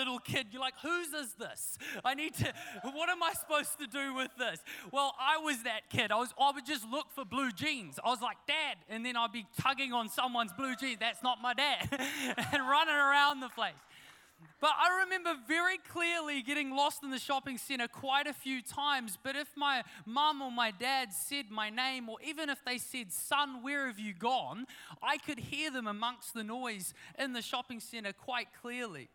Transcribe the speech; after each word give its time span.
little 0.00 0.18
kid. 0.18 0.46
You're 0.50 0.62
like, 0.62 0.78
whose 0.82 1.12
is 1.12 1.34
this? 1.34 1.78
I 2.04 2.14
need 2.14 2.34
to, 2.36 2.52
what 2.82 3.10
am 3.10 3.22
I 3.22 3.32
supposed 3.34 3.78
to 3.78 3.86
do 3.86 4.14
with 4.14 4.30
this? 4.38 4.60
Well, 4.90 5.14
I 5.20 5.36
was 5.38 5.62
that 5.64 5.90
kid. 5.90 6.10
I, 6.10 6.16
was, 6.16 6.32
I 6.40 6.52
would 6.52 6.64
just 6.64 6.88
look 6.90 7.12
for 7.12 7.24
blue 7.24 7.52
jeans. 7.52 7.98
I 8.02 8.08
was 8.08 8.22
like, 8.22 8.38
Dad. 8.46 8.78
And 8.88 9.04
then 9.04 9.16
I'd 9.16 9.32
be 9.32 9.46
tugging 9.60 9.92
on 9.92 10.08
someone's 10.08 10.52
blue 10.54 10.74
jeans. 10.74 10.98
That's 11.00 11.22
not 11.22 11.42
my 11.42 11.52
dad. 11.52 11.88
and 12.52 12.68
running 12.68 12.94
around 12.94 13.40
the 13.40 13.50
place. 13.50 13.74
But 14.60 14.72
I 14.78 15.02
remember 15.04 15.34
very 15.48 15.78
clearly 15.78 16.42
getting 16.42 16.74
lost 16.74 17.02
in 17.02 17.10
the 17.10 17.18
shopping 17.18 17.56
center 17.56 17.88
quite 17.88 18.26
a 18.26 18.34
few 18.34 18.60
times. 18.62 19.18
But 19.22 19.36
if 19.36 19.48
my 19.56 19.82
mum 20.04 20.42
or 20.42 20.50
my 20.50 20.70
dad 20.70 21.12
said 21.12 21.50
my 21.50 21.70
name, 21.70 22.08
or 22.08 22.18
even 22.26 22.50
if 22.50 22.62
they 22.64 22.78
said, 22.78 23.12
Son, 23.12 23.62
where 23.62 23.86
have 23.86 23.98
you 23.98 24.12
gone? 24.12 24.66
I 25.02 25.16
could 25.18 25.38
hear 25.38 25.70
them 25.70 25.86
amongst 25.86 26.34
the 26.34 26.44
noise 26.44 26.92
in 27.18 27.32
the 27.32 27.42
shopping 27.42 27.80
center 27.80 28.12
quite 28.12 28.48
clearly. 28.60 29.08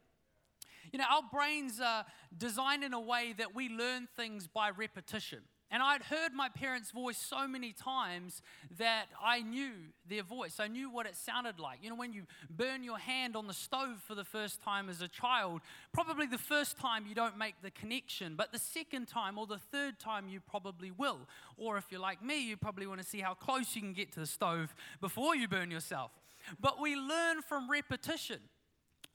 You 0.95 0.99
know, 0.99 1.07
our 1.11 1.23
brains 1.29 1.81
are 1.81 2.05
designed 2.37 2.81
in 2.81 2.93
a 2.93 2.99
way 3.01 3.35
that 3.37 3.53
we 3.53 3.67
learn 3.67 4.07
things 4.15 4.47
by 4.47 4.69
repetition. 4.69 5.39
And 5.69 5.83
I'd 5.83 6.03
heard 6.03 6.31
my 6.33 6.47
parents' 6.47 6.91
voice 6.91 7.17
so 7.17 7.49
many 7.49 7.73
times 7.73 8.41
that 8.77 9.07
I 9.21 9.41
knew 9.41 9.73
their 10.07 10.23
voice. 10.23 10.57
I 10.57 10.69
knew 10.69 10.89
what 10.89 11.05
it 11.05 11.17
sounded 11.17 11.59
like. 11.59 11.79
You 11.81 11.89
know, 11.89 11.97
when 11.97 12.13
you 12.13 12.23
burn 12.49 12.81
your 12.81 12.97
hand 12.97 13.35
on 13.35 13.45
the 13.45 13.53
stove 13.53 14.01
for 14.07 14.15
the 14.15 14.23
first 14.23 14.61
time 14.61 14.87
as 14.87 15.01
a 15.01 15.09
child, 15.09 15.59
probably 15.91 16.27
the 16.27 16.37
first 16.37 16.77
time 16.77 17.05
you 17.05 17.13
don't 17.13 17.37
make 17.37 17.55
the 17.61 17.71
connection, 17.71 18.35
but 18.37 18.53
the 18.53 18.57
second 18.59 19.09
time 19.09 19.37
or 19.37 19.45
the 19.45 19.59
third 19.73 19.99
time 19.99 20.29
you 20.29 20.39
probably 20.39 20.91
will. 20.91 21.27
Or 21.57 21.75
if 21.75 21.91
you're 21.91 21.99
like 21.99 22.23
me, 22.23 22.47
you 22.47 22.55
probably 22.55 22.87
want 22.87 23.01
to 23.01 23.05
see 23.05 23.19
how 23.19 23.33
close 23.33 23.75
you 23.75 23.81
can 23.81 23.91
get 23.91 24.13
to 24.13 24.21
the 24.21 24.25
stove 24.25 24.73
before 25.01 25.35
you 25.35 25.49
burn 25.49 25.71
yourself. 25.71 26.11
But 26.57 26.79
we 26.79 26.95
learn 26.95 27.41
from 27.41 27.69
repetition. 27.69 28.39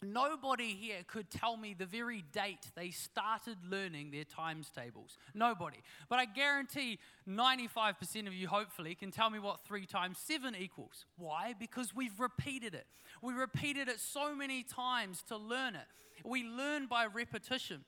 Nobody 0.03 0.75
here 0.75 1.03
could 1.07 1.31
tell 1.31 1.59
me 1.59 1.75
the 1.75 1.85
very 1.85 2.25
date 2.33 2.71
they 2.75 2.91
started 2.91 3.59
learning 3.69 4.11
their 4.11 4.25
times 4.25 4.71
tables. 4.75 5.19
Nobody. 5.35 5.77
But 6.09 6.19
I 6.19 6.25
guarantee 6.25 6.99
95% 7.29 8.27
of 8.27 8.33
you, 8.33 8.49
hopefully, 8.49 8.95
can 8.95 9.11
tell 9.11 9.29
me 9.29 9.39
what 9.39 9.61
3 9.61 9.85
times 9.85 10.17
7 10.19 10.57
equals. 10.57 11.05
Why? 11.19 11.55
Because 11.59 11.95
we've 11.95 12.19
repeated 12.19 12.75
it. 12.75 12.87
We 13.21 13.35
repeated 13.35 13.89
it 13.89 14.01
so 14.01 14.35
many 14.35 14.63
times 14.63 15.23
to 15.29 15.37
learn 15.37 15.75
it. 15.75 15.87
We 16.25 16.45
learn 16.45 16.87
by 16.87 17.05
repetition. 17.07 17.85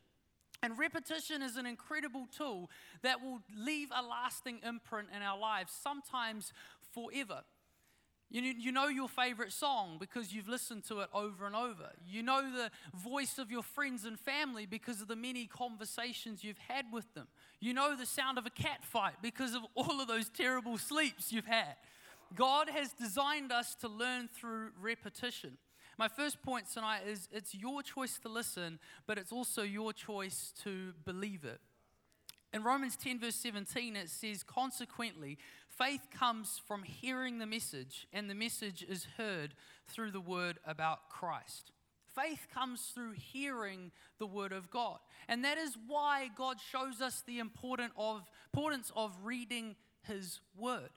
And 0.63 0.79
repetition 0.79 1.43
is 1.43 1.57
an 1.57 1.67
incredible 1.67 2.27
tool 2.37 2.71
that 3.03 3.23
will 3.23 3.41
leave 3.57 3.89
a 3.91 4.03
lasting 4.03 4.61
imprint 4.65 5.09
in 5.15 5.23
our 5.23 5.39
lives, 5.39 5.73
sometimes 5.73 6.53
forever. 6.93 7.43
You, 8.33 8.41
you 8.41 8.73
know 8.73 8.89
your 8.89 9.11
favorite 9.11 9.53
song 9.53 9.99
because 10.01 10.33
you've 10.33 10.49
listened 10.49 10.85
to 10.85 11.01
it 11.01 11.09
over 11.13 11.45
and 11.45 11.55
over. 11.55 11.91
You 12.09 12.23
know 12.23 12.41
the 12.41 12.71
voice 12.99 13.37
of 13.37 13.51
your 13.51 13.63
friends 13.63 14.07
and 14.07 14.19
family 14.19 14.65
because 14.65 15.03
of 15.03 15.09
the 15.09 15.17
many 15.17 15.45
conversations 15.47 16.43
you've 16.43 16.57
had 16.57 16.87
with 16.91 17.13
them. 17.13 17.29
You 17.61 17.75
know 17.75 17.95
the 17.95 18.07
sound 18.07 18.39
of 18.39 18.47
a 18.47 18.51
cat 18.51 18.85
fight 18.85 19.17
because 19.21 19.55
of 19.55 19.61
all 19.75 20.01
of 20.01 20.09
those 20.09 20.31
terrible 20.31 20.79
sleeps 20.79 21.31
you've 21.31 21.45
had. 21.45 21.77
God 22.35 22.71
has 22.71 22.95
designed 22.95 23.53
us 23.53 23.75
to 23.83 23.89
learn 23.89 24.29
through 24.29 24.71
repetition. 24.81 25.59
My 25.99 26.09
first 26.09 26.43
point 26.43 26.65
tonight 26.73 27.03
is 27.07 27.29
it's 27.33 27.55
your 27.55 27.83
choice 27.83 28.19
to 28.21 28.31
listen, 28.31 28.79
but 29.07 29.19
it's 29.19 29.31
also 29.31 29.61
your 29.63 29.93
choice 29.93 30.55
to 30.65 30.95
believe 31.05 31.45
it. 31.45 31.61
In 32.55 32.63
Romans 32.63 32.97
10, 32.97 33.19
verse 33.19 33.37
17, 33.37 33.97
it 33.97 34.11
says, 34.11 34.43
Consequently, 34.43 35.39
faith 35.79 36.09
comes 36.11 36.61
from 36.67 36.83
hearing 36.83 37.39
the 37.39 37.47
message, 37.47 38.07
and 38.13 38.29
the 38.29 38.35
message 38.35 38.85
is 38.89 39.07
heard 39.17 39.55
through 39.89 40.11
the 40.11 40.21
word 40.21 40.59
about 40.67 41.09
Christ. 41.09 41.73
Faith 42.15 42.47
comes 42.53 42.93
through 42.95 43.13
hearing 43.13 43.91
the 44.19 44.27
word 44.27 44.53
of 44.53 44.71
God. 44.71 44.99
And 45.29 45.45
that 45.45 45.57
is 45.57 45.77
why 45.87 46.29
God 46.37 46.59
shows 46.61 47.01
us 47.01 47.23
the 47.27 47.39
important 47.39 47.93
of, 47.97 48.23
importance 48.53 48.93
of 48.95 49.17
reading 49.23 49.77
his 50.07 50.41
word. 50.57 50.91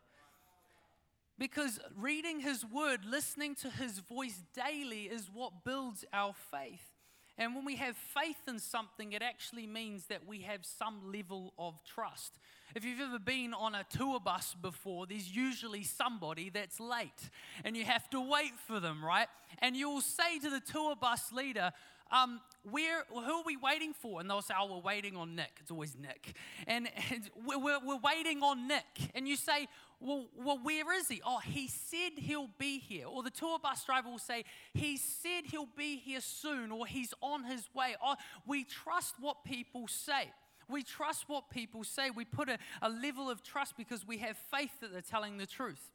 Because 1.37 1.80
reading 1.97 2.39
his 2.39 2.65
word, 2.65 3.02
listening 3.05 3.55
to 3.55 3.69
his 3.69 3.99
voice 3.99 4.41
daily, 4.53 5.03
is 5.03 5.30
what 5.33 5.64
builds 5.64 6.05
our 6.14 6.33
faith. 6.52 6.95
And 7.37 7.53
when 7.53 7.65
we 7.65 7.75
have 7.75 7.97
faith 7.97 8.37
in 8.47 8.59
something, 8.59 9.11
it 9.11 9.21
actually 9.21 9.67
means 9.67 10.05
that 10.07 10.25
we 10.25 10.41
have 10.41 10.65
some 10.65 11.11
level 11.11 11.53
of 11.57 11.75
trust. 11.83 12.33
If 12.75 12.85
you've 12.85 13.01
ever 13.01 13.19
been 13.19 13.53
on 13.53 13.75
a 13.75 13.85
tour 13.89 14.19
bus 14.19 14.55
before, 14.61 15.05
there's 15.05 15.35
usually 15.35 15.83
somebody 15.83 16.49
that's 16.49 16.79
late 16.79 17.29
and 17.63 17.75
you 17.75 17.83
have 17.83 18.09
to 18.11 18.21
wait 18.21 18.53
for 18.67 18.79
them, 18.79 19.03
right? 19.03 19.27
And 19.59 19.75
you'll 19.75 20.01
say 20.01 20.39
to 20.39 20.49
the 20.49 20.59
tour 20.61 20.95
bus 20.95 21.31
leader, 21.31 21.71
um, 22.11 22.39
where, 22.70 23.04
who 23.10 23.20
are 23.20 23.43
we 23.45 23.58
waiting 23.58 23.93
for? 23.93 24.20
And 24.20 24.30
they'll 24.30 24.42
say, 24.42 24.54
oh, 24.60 24.76
we're 24.76 24.82
waiting 24.82 25.16
on 25.16 25.36
Nick. 25.36 25.52
It's 25.61 25.71
always 25.71 25.95
Nick. 25.99 26.36
And, 26.67 26.88
and 27.11 27.30
we're, 27.45 27.80
we're 27.80 27.99
waiting 27.99 28.42
on 28.42 28.67
Nick. 28.67 29.11
And 29.14 29.27
you 29.27 29.36
say, 29.36 29.67
well, 29.99 30.27
well, 30.36 30.60
where 30.61 30.94
is 30.98 31.08
he? 31.08 31.21
Oh, 31.26 31.39
he 31.39 31.67
said 31.67 32.11
he'll 32.17 32.49
be 32.58 32.80
here. 32.80 33.08
Or 33.08 33.23
the 33.23 33.30
tour 33.30 33.60
bus 33.60 33.83
driver 33.86 34.10
will 34.10 34.20
say, 34.20 34.44
he 34.73 34.98
said 34.98 35.45
he'll 35.45 35.70
be 35.77 35.98
here 35.98 36.21
soon, 36.21 36.71
or 36.71 36.86
he's 36.86 37.14
on 37.21 37.44
his 37.44 37.67
way. 37.73 37.95
Oh, 38.04 38.15
we 38.45 38.64
trust 38.64 39.15
what 39.20 39.44
people 39.44 39.88
say. 39.88 40.32
We 40.67 40.83
trust 40.83 41.26
what 41.27 41.49
people 41.49 41.83
say. 41.83 42.10
We 42.10 42.26
put 42.26 42.49
a, 42.49 42.58
a 42.82 42.89
level 42.89 43.30
of 43.30 43.44
trust 43.44 43.77
because 43.77 44.05
we 44.05 44.17
have 44.20 44.38
faith 44.38 44.71
that 44.82 44.92
they're 44.92 45.02
telling 45.02 45.38
the 45.38 45.45
truth. 45.45 45.92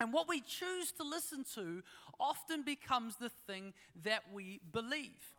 And 0.00 0.12
what 0.12 0.28
we 0.28 0.40
choose 0.40 0.92
to 0.92 1.02
listen 1.02 1.44
to 1.54 1.82
often 2.18 2.62
becomes 2.62 3.16
the 3.16 3.30
thing 3.46 3.74
that 4.04 4.22
we 4.32 4.60
believe. 4.72 5.34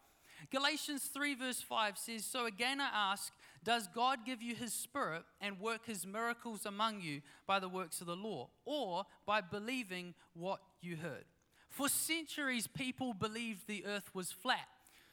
Galatians 0.50 1.03
3, 1.13 1.35
verse 1.35 1.62
5 1.62 1.97
says, 1.97 2.25
So 2.25 2.46
again 2.46 2.81
I 2.81 2.90
ask, 3.12 3.31
does 3.63 3.88
God 3.88 4.19
give 4.25 4.41
you 4.41 4.56
his 4.56 4.74
spirit 4.74 5.24
and 5.40 5.59
work 5.59 5.85
his 5.85 6.06
miracles 6.06 6.66
among 6.66 7.02
you 7.02 7.22
by 7.46 7.59
the 7.59 7.69
works 7.69 8.02
of 8.02 8.07
the 8.07 8.16
law, 8.16 8.50
or 8.66 9.06
by 9.25 9.41
believing 9.41 10.13
what 10.34 10.59
you 10.81 10.96
heard? 10.96 11.25
For 11.69 11.88
centuries, 11.88 12.68
people 12.68 13.13
believed 13.13 13.68
the 13.68 13.85
earth 13.85 14.09
was 14.13 14.31
flat. 14.31 14.68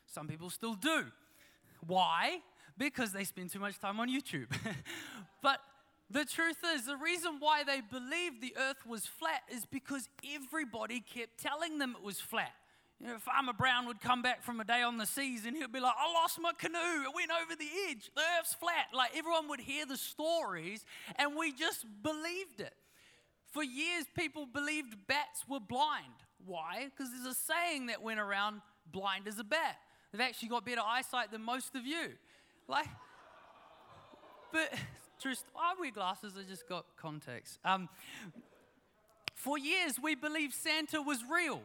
Some 0.06 0.26
people 0.26 0.50
still 0.50 0.74
do. 0.74 1.04
Why? 1.86 2.38
Because 2.76 3.12
they 3.12 3.24
spend 3.24 3.50
too 3.50 3.60
much 3.60 3.78
time 3.78 4.00
on 4.00 4.08
YouTube. 4.08 4.46
but 5.42 5.60
the 6.10 6.24
truth 6.24 6.58
is, 6.74 6.86
the 6.86 6.96
reason 6.96 7.36
why 7.38 7.64
they 7.64 7.80
believed 7.80 8.40
the 8.40 8.56
earth 8.58 8.86
was 8.86 9.06
flat 9.06 9.42
is 9.50 9.66
because 9.66 10.08
everybody 10.34 11.00
kept 11.00 11.38
telling 11.38 11.78
them 11.78 11.94
it 11.96 12.02
was 12.02 12.18
flat. 12.18 12.52
You 13.00 13.06
know, 13.06 13.18
Farmer 13.18 13.52
Brown 13.52 13.86
would 13.86 14.00
come 14.00 14.22
back 14.22 14.42
from 14.42 14.58
a 14.60 14.64
day 14.64 14.82
on 14.82 14.98
the 14.98 15.06
seas 15.06 15.46
and 15.46 15.56
he'd 15.56 15.72
be 15.72 15.78
like, 15.78 15.94
I 15.96 16.12
lost 16.12 16.40
my 16.40 16.52
canoe. 16.52 17.04
It 17.04 17.14
went 17.14 17.30
over 17.30 17.54
the 17.54 17.68
edge. 17.88 18.10
The 18.14 18.22
earth's 18.38 18.54
flat. 18.54 18.86
Like 18.92 19.10
everyone 19.16 19.48
would 19.48 19.60
hear 19.60 19.86
the 19.86 19.96
stories 19.96 20.84
and 21.16 21.36
we 21.36 21.52
just 21.52 21.86
believed 22.02 22.60
it. 22.60 22.74
For 23.52 23.62
years, 23.62 24.04
people 24.16 24.46
believed 24.46 24.96
bats 25.06 25.44
were 25.48 25.60
blind. 25.60 26.12
Why? 26.44 26.86
Because 26.90 27.12
there's 27.12 27.36
a 27.36 27.38
saying 27.38 27.86
that 27.86 28.02
went 28.02 28.18
around 28.18 28.62
blind 28.92 29.28
as 29.28 29.38
a 29.38 29.44
bat. 29.44 29.76
They've 30.12 30.20
actually 30.20 30.48
got 30.48 30.64
better 30.66 30.82
eyesight 30.84 31.30
than 31.30 31.42
most 31.42 31.74
of 31.74 31.86
you. 31.86 32.10
Like, 32.66 32.86
but, 34.52 34.72
truth, 35.20 35.44
I 35.56 35.74
wear 35.78 35.90
glasses, 35.90 36.34
I 36.38 36.42
just 36.48 36.68
got 36.68 36.84
contacts. 36.96 37.58
Um, 37.64 37.88
for 39.34 39.56
years, 39.56 39.94
we 40.02 40.14
believed 40.14 40.54
Santa 40.54 41.00
was 41.00 41.20
real. 41.30 41.62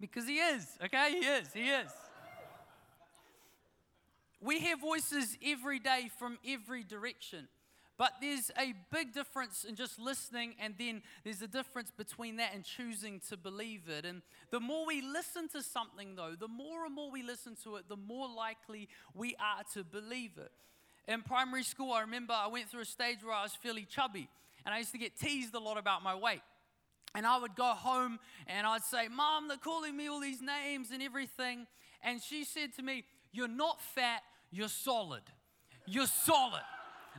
Because 0.00 0.26
he 0.26 0.38
is, 0.38 0.66
okay? 0.84 1.10
He 1.10 1.26
is, 1.26 1.52
he 1.52 1.68
is. 1.68 1.90
We 4.40 4.60
hear 4.60 4.76
voices 4.76 5.38
every 5.44 5.78
day 5.78 6.10
from 6.18 6.38
every 6.46 6.84
direction. 6.84 7.48
But 7.98 8.12
there's 8.20 8.50
a 8.58 8.74
big 8.92 9.14
difference 9.14 9.64
in 9.64 9.74
just 9.74 9.98
listening, 9.98 10.54
and 10.60 10.74
then 10.78 11.02
there's 11.24 11.40
a 11.40 11.48
difference 11.48 11.90
between 11.90 12.36
that 12.36 12.50
and 12.54 12.62
choosing 12.62 13.20
to 13.30 13.38
believe 13.38 13.88
it. 13.88 14.04
And 14.04 14.20
the 14.50 14.60
more 14.60 14.86
we 14.86 15.00
listen 15.00 15.48
to 15.48 15.62
something, 15.62 16.14
though, 16.14 16.34
the 16.38 16.48
more 16.48 16.84
and 16.84 16.94
more 16.94 17.10
we 17.10 17.22
listen 17.22 17.56
to 17.64 17.76
it, 17.76 17.88
the 17.88 17.96
more 17.96 18.28
likely 18.28 18.90
we 19.14 19.34
are 19.36 19.64
to 19.72 19.82
believe 19.82 20.32
it. 20.36 20.52
In 21.08 21.22
primary 21.22 21.62
school, 21.62 21.92
I 21.92 22.02
remember 22.02 22.34
I 22.34 22.48
went 22.48 22.68
through 22.68 22.82
a 22.82 22.86
stage 22.86 23.24
where 23.24 23.32
I 23.32 23.44
was 23.44 23.54
fairly 23.54 23.86
chubby, 23.86 24.28
and 24.66 24.74
I 24.74 24.78
used 24.78 24.92
to 24.92 24.98
get 24.98 25.18
teased 25.18 25.54
a 25.54 25.58
lot 25.58 25.78
about 25.78 26.02
my 26.02 26.14
weight. 26.14 26.42
And 27.14 27.26
I 27.26 27.38
would 27.38 27.54
go 27.54 27.64
home 27.64 28.18
and 28.46 28.66
I'd 28.66 28.82
say, 28.82 29.08
Mom, 29.08 29.48
they're 29.48 29.56
calling 29.56 29.96
me 29.96 30.08
all 30.08 30.20
these 30.20 30.42
names 30.42 30.90
and 30.92 31.02
everything. 31.02 31.66
And 32.02 32.20
she 32.22 32.44
said 32.44 32.74
to 32.74 32.82
me, 32.82 33.04
You're 33.32 33.48
not 33.48 33.80
fat, 33.80 34.22
you're 34.50 34.68
solid. 34.68 35.22
You're 35.86 36.06
solid. 36.06 36.62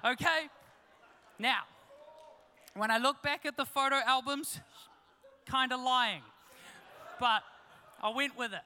Okay? 0.06 0.50
Now, 1.40 1.62
when 2.76 2.92
I 2.92 2.98
look 2.98 3.24
back 3.24 3.46
at 3.46 3.58
the 3.58 3.66
photo 3.66 3.96
albums, 3.96 4.60
kind 5.46 5.72
of 5.72 5.80
lying. 5.80 6.22
But 7.20 7.42
I 8.02 8.10
went 8.10 8.38
with 8.38 8.54
it. 8.54 8.62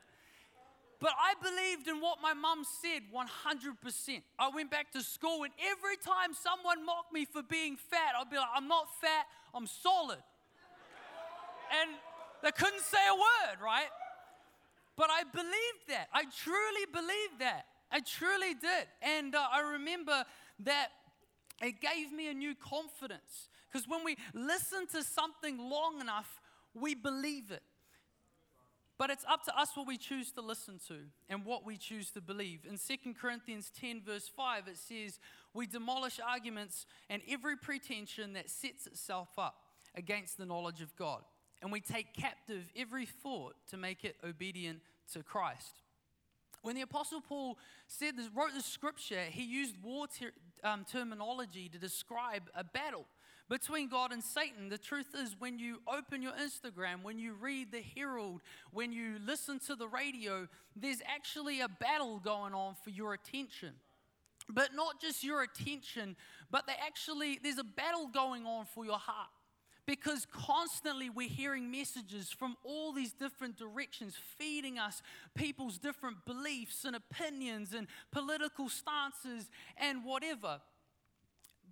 But 0.99 1.11
I 1.17 1.33
believed 1.41 1.87
in 1.87 1.99
what 1.99 2.19
my 2.21 2.33
mum 2.33 2.63
said 2.63 3.03
100%. 3.11 4.21
I 4.37 4.49
went 4.53 4.69
back 4.69 4.91
to 4.91 5.01
school, 5.01 5.43
and 5.43 5.53
every 5.71 5.97
time 5.97 6.33
someone 6.33 6.85
mocked 6.85 7.11
me 7.11 7.25
for 7.25 7.41
being 7.41 7.75
fat, 7.75 8.13
I'd 8.19 8.29
be 8.29 8.37
like, 8.37 8.49
I'm 8.55 8.67
not 8.67 8.87
fat, 8.99 9.25
I'm 9.53 9.65
solid 9.65 10.19
and 11.79 11.91
they 12.43 12.51
couldn't 12.51 12.81
say 12.81 12.97
a 13.09 13.15
word, 13.15 13.63
right? 13.63 13.89
But 14.97 15.09
I 15.09 15.23
believed 15.23 15.87
that. 15.89 16.07
I 16.13 16.25
truly 16.43 16.85
believed 16.91 17.39
that. 17.39 17.65
I 17.91 17.99
truly 17.99 18.53
did. 18.53 18.87
And 19.01 19.35
uh, 19.35 19.45
I 19.51 19.61
remember 19.73 20.25
that 20.59 20.89
it 21.61 21.81
gave 21.81 22.11
me 22.11 22.29
a 22.29 22.33
new 22.33 22.55
confidence. 22.55 23.49
Because 23.71 23.87
when 23.87 24.03
we 24.03 24.17
listen 24.33 24.87
to 24.87 25.03
something 25.03 25.57
long 25.57 26.01
enough, 26.01 26.41
we 26.73 26.95
believe 26.95 27.51
it. 27.51 27.63
But 28.97 29.09
it's 29.09 29.25
up 29.27 29.43
to 29.45 29.59
us 29.59 29.69
what 29.73 29.87
we 29.87 29.97
choose 29.97 30.31
to 30.33 30.41
listen 30.41 30.79
to 30.87 30.97
and 31.27 31.43
what 31.43 31.65
we 31.65 31.77
choose 31.77 32.11
to 32.11 32.21
believe. 32.21 32.67
In 32.69 32.77
2 32.77 33.13
Corinthians 33.19 33.71
10, 33.79 34.03
verse 34.05 34.29
5, 34.35 34.67
it 34.67 34.77
says, 34.77 35.19
We 35.55 35.65
demolish 35.65 36.19
arguments 36.19 36.85
and 37.09 37.23
every 37.27 37.57
pretension 37.57 38.33
that 38.33 38.49
sets 38.49 38.85
itself 38.85 39.29
up 39.39 39.55
against 39.95 40.37
the 40.37 40.45
knowledge 40.45 40.81
of 40.81 40.95
God. 40.95 41.23
And 41.61 41.71
we 41.71 41.79
take 41.79 42.13
captive 42.13 42.63
every 42.75 43.05
thought 43.05 43.55
to 43.69 43.77
make 43.77 44.03
it 44.03 44.15
obedient 44.23 44.79
to 45.13 45.23
Christ. 45.23 45.81
When 46.63 46.75
the 46.75 46.81
Apostle 46.81 47.21
Paul 47.21 47.57
said 47.87 48.17
this, 48.17 48.27
wrote 48.35 48.53
the 48.55 48.61
scripture, 48.61 49.23
he 49.29 49.43
used 49.43 49.75
war 49.83 50.07
ter- 50.07 50.31
um, 50.63 50.85
terminology 50.91 51.69
to 51.69 51.77
describe 51.77 52.43
a 52.55 52.63
battle 52.63 53.05
between 53.49 53.89
God 53.89 54.11
and 54.11 54.23
Satan. 54.23 54.69
The 54.69 54.77
truth 54.77 55.07
is, 55.15 55.35
when 55.37 55.59
you 55.59 55.81
open 55.87 56.21
your 56.21 56.33
Instagram, 56.33 57.03
when 57.03 57.19
you 57.19 57.33
read 57.33 57.71
the 57.71 57.81
Herald, 57.95 58.41
when 58.71 58.93
you 58.93 59.17
listen 59.25 59.59
to 59.67 59.75
the 59.75 59.87
radio, 59.87 60.47
there's 60.75 61.01
actually 61.05 61.61
a 61.61 61.67
battle 61.67 62.19
going 62.23 62.53
on 62.53 62.75
for 62.83 62.91
your 62.91 63.13
attention. 63.13 63.73
But 64.47 64.73
not 64.73 65.01
just 65.01 65.23
your 65.23 65.41
attention, 65.41 66.15
but 66.49 66.65
they 66.67 66.75
actually, 66.85 67.39
there's 67.43 67.57
a 67.57 67.63
battle 67.63 68.07
going 68.07 68.45
on 68.45 68.65
for 68.65 68.85
your 68.85 68.97
heart 68.97 69.29
because 69.91 70.25
constantly 70.31 71.09
we're 71.09 71.27
hearing 71.27 71.69
messages 71.69 72.29
from 72.29 72.55
all 72.63 72.93
these 72.93 73.11
different 73.11 73.57
directions, 73.57 74.15
feeding 74.37 74.79
us 74.79 75.01
people's 75.35 75.77
different 75.77 76.15
beliefs 76.25 76.85
and 76.85 76.95
opinions 76.95 77.73
and 77.73 77.87
political 78.09 78.69
stances 78.69 79.49
and 79.75 80.05
whatever. 80.05 80.61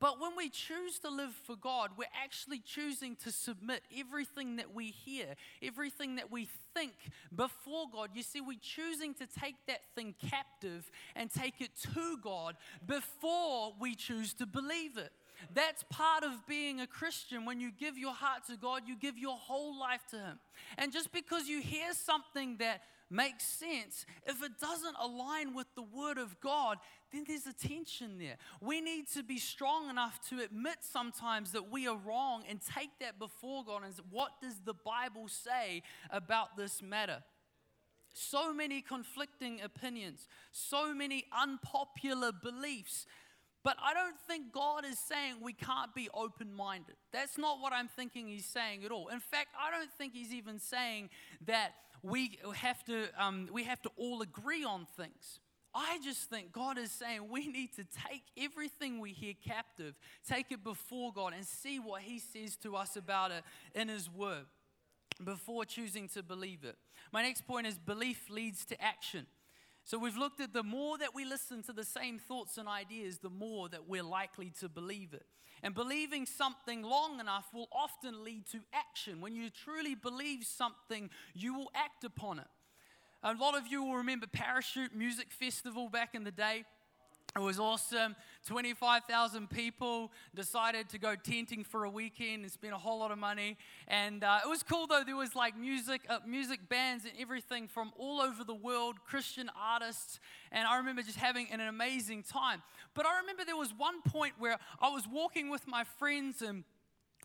But 0.01 0.19
when 0.19 0.31
we 0.35 0.49
choose 0.49 0.99
to 0.99 1.09
live 1.09 1.31
for 1.45 1.55
God, 1.55 1.91
we're 1.97 2.07
actually 2.21 2.59
choosing 2.59 3.15
to 3.23 3.31
submit 3.31 3.83
everything 3.97 4.57
that 4.57 4.75
we 4.75 4.91
hear, 4.91 5.35
everything 5.63 6.17
that 6.17 6.29
we 6.29 6.49
think 6.73 6.91
before 7.33 7.85
God. 7.89 8.09
You 8.13 8.23
see, 8.23 8.41
we're 8.41 8.59
choosing 8.61 9.13
to 9.13 9.27
take 9.27 9.55
that 9.67 9.79
thing 9.95 10.13
captive 10.29 10.91
and 11.15 11.31
take 11.31 11.61
it 11.61 11.71
to 11.95 12.17
God 12.21 12.57
before 12.85 13.73
we 13.79 13.95
choose 13.95 14.33
to 14.35 14.45
believe 14.45 14.97
it. 14.97 15.13
That's 15.53 15.83
part 15.89 16.23
of 16.23 16.45
being 16.47 16.81
a 16.81 16.87
Christian. 16.87 17.45
When 17.45 17.59
you 17.59 17.71
give 17.71 17.97
your 17.97 18.13
heart 18.13 18.45
to 18.47 18.57
God, 18.57 18.83
you 18.85 18.95
give 18.95 19.17
your 19.17 19.37
whole 19.37 19.79
life 19.79 20.01
to 20.11 20.17
Him. 20.17 20.39
And 20.77 20.91
just 20.91 21.11
because 21.11 21.47
you 21.47 21.61
hear 21.61 21.93
something 21.93 22.57
that 22.57 22.81
makes 23.09 23.43
sense, 23.43 24.05
if 24.25 24.43
it 24.43 24.59
doesn't 24.59 24.95
align 25.01 25.55
with 25.55 25.67
the 25.75 25.81
Word 25.81 26.17
of 26.17 26.39
God, 26.41 26.77
then 27.11 27.23
there's 27.27 27.47
a 27.47 27.53
tension 27.53 28.19
there. 28.19 28.37
We 28.61 28.81
need 28.81 29.07
to 29.13 29.23
be 29.23 29.39
strong 29.39 29.89
enough 29.89 30.19
to 30.29 30.41
admit 30.41 30.77
sometimes 30.81 31.51
that 31.53 31.71
we 31.71 31.87
are 31.87 31.97
wrong 31.97 32.43
and 32.47 32.59
take 32.61 32.91
that 32.99 33.17
before 33.17 33.63
God 33.65 33.83
and 33.83 33.95
say, 33.95 34.03
what 34.11 34.39
does 34.41 34.59
the 34.63 34.75
Bible 34.75 35.27
say 35.27 35.81
about 36.11 36.55
this 36.55 36.81
matter? 36.81 37.23
So 38.13 38.53
many 38.53 38.81
conflicting 38.81 39.61
opinions, 39.61 40.27
so 40.51 40.93
many 40.93 41.25
unpopular 41.31 42.31
beliefs 42.31 43.05
but 43.63 43.75
I 43.83 43.93
don't 43.93 44.17
think 44.27 44.53
God 44.53 44.85
is 44.85 44.97
saying 44.97 45.35
we 45.41 45.53
can't 45.53 45.93
be 45.93 46.09
open 46.13 46.53
minded. 46.53 46.95
That's 47.11 47.37
not 47.37 47.59
what 47.59 47.73
I'm 47.73 47.87
thinking 47.87 48.27
He's 48.27 48.45
saying 48.45 48.85
at 48.85 48.91
all. 48.91 49.09
In 49.09 49.19
fact, 49.19 49.49
I 49.59 49.71
don't 49.71 49.91
think 49.91 50.13
He's 50.13 50.33
even 50.33 50.59
saying 50.59 51.09
that 51.45 51.73
we 52.01 52.37
have 52.55 52.83
to, 52.85 53.07
um, 53.17 53.49
we 53.51 53.63
have 53.65 53.81
to 53.81 53.91
all 53.97 54.21
agree 54.21 54.63
on 54.63 54.87
things. 54.97 55.39
I 55.73 55.99
just 56.03 56.29
think 56.29 56.51
God 56.51 56.77
is 56.77 56.91
saying 56.91 57.29
we 57.29 57.47
need 57.47 57.73
to 57.75 57.85
take 58.07 58.23
everything 58.37 58.99
we 58.99 59.11
hear 59.11 59.33
captive, 59.45 59.95
take 60.27 60.51
it 60.51 60.63
before 60.63 61.13
God, 61.13 61.33
and 61.35 61.45
see 61.45 61.79
what 61.79 62.01
He 62.01 62.19
says 62.19 62.55
to 62.57 62.75
us 62.75 62.95
about 62.95 63.31
it 63.31 63.43
in 63.75 63.87
His 63.87 64.09
Word 64.09 64.45
before 65.23 65.65
choosing 65.65 66.07
to 66.09 66.23
believe 66.23 66.63
it. 66.63 66.75
My 67.11 67.21
next 67.21 67.45
point 67.45 67.67
is 67.67 67.77
belief 67.77 68.29
leads 68.29 68.65
to 68.65 68.81
action. 68.81 69.27
So 69.89 69.97
we've 69.97 70.17
looked 70.17 70.39
at 70.39 70.53
the 70.53 70.61
more 70.61 70.99
that 70.99 71.15
we 71.15 71.25
listen 71.25 71.63
to 71.63 71.73
the 71.73 71.83
same 71.83 72.19
thoughts 72.19 72.59
and 72.59 72.69
ideas, 72.69 73.17
the 73.17 73.31
more 73.31 73.69
that 73.69 73.89
we're 73.89 74.03
likely 74.03 74.51
to 74.59 74.69
believe 74.69 75.15
it. 75.15 75.25
And 75.63 75.73
believing 75.73 76.27
something 76.27 76.83
long 76.83 77.19
enough 77.19 77.47
will 77.55 77.69
often 77.71 78.23
lead 78.23 78.45
to 78.51 78.59
action. 78.71 79.19
When 79.19 79.35
you 79.35 79.49
truly 79.49 79.95
believe 79.95 80.43
something, 80.43 81.09
you 81.33 81.55
will 81.55 81.71
act 81.73 82.03
upon 82.03 82.37
it. 82.37 82.45
A 83.23 83.33
lot 83.33 83.57
of 83.57 83.65
you 83.65 83.83
will 83.83 83.95
remember 83.95 84.27
Parachute 84.27 84.95
Music 84.95 85.31
Festival 85.31 85.89
back 85.89 86.13
in 86.13 86.23
the 86.23 86.31
day. 86.31 86.65
It 87.35 87.41
was 87.41 87.59
awesome. 87.59 88.15
25,000 88.47 89.49
people 89.49 90.11
decided 90.33 90.89
to 90.89 90.97
go 90.97 91.15
tenting 91.15 91.63
for 91.63 91.83
a 91.83 91.89
weekend 91.89 92.41
and 92.41 92.51
spend 92.51 92.73
a 92.73 92.77
whole 92.77 92.99
lot 92.99 93.11
of 93.11 93.19
money. 93.19 93.55
And 93.87 94.23
uh, 94.23 94.39
it 94.43 94.49
was 94.49 94.63
cool 94.63 94.87
though. 94.87 95.03
There 95.05 95.15
was 95.15 95.35
like 95.35 95.55
music, 95.55 96.01
uh, 96.09 96.19
music 96.25 96.67
bands 96.67 97.05
and 97.05 97.13
everything 97.19 97.67
from 97.67 97.91
all 97.97 98.19
over 98.19 98.43
the 98.43 98.55
world, 98.55 98.95
Christian 99.05 99.49
artists. 99.55 100.19
And 100.51 100.67
I 100.67 100.77
remember 100.77 101.03
just 101.03 101.17
having 101.17 101.47
an 101.51 101.61
amazing 101.61 102.23
time. 102.23 102.63
But 102.95 103.05
I 103.05 103.19
remember 103.19 103.45
there 103.45 103.55
was 103.55 103.73
one 103.77 104.01
point 104.01 104.33
where 104.39 104.57
I 104.81 104.89
was 104.89 105.03
walking 105.07 105.51
with 105.51 105.67
my 105.67 105.83
friends 105.83 106.41
and 106.41 106.63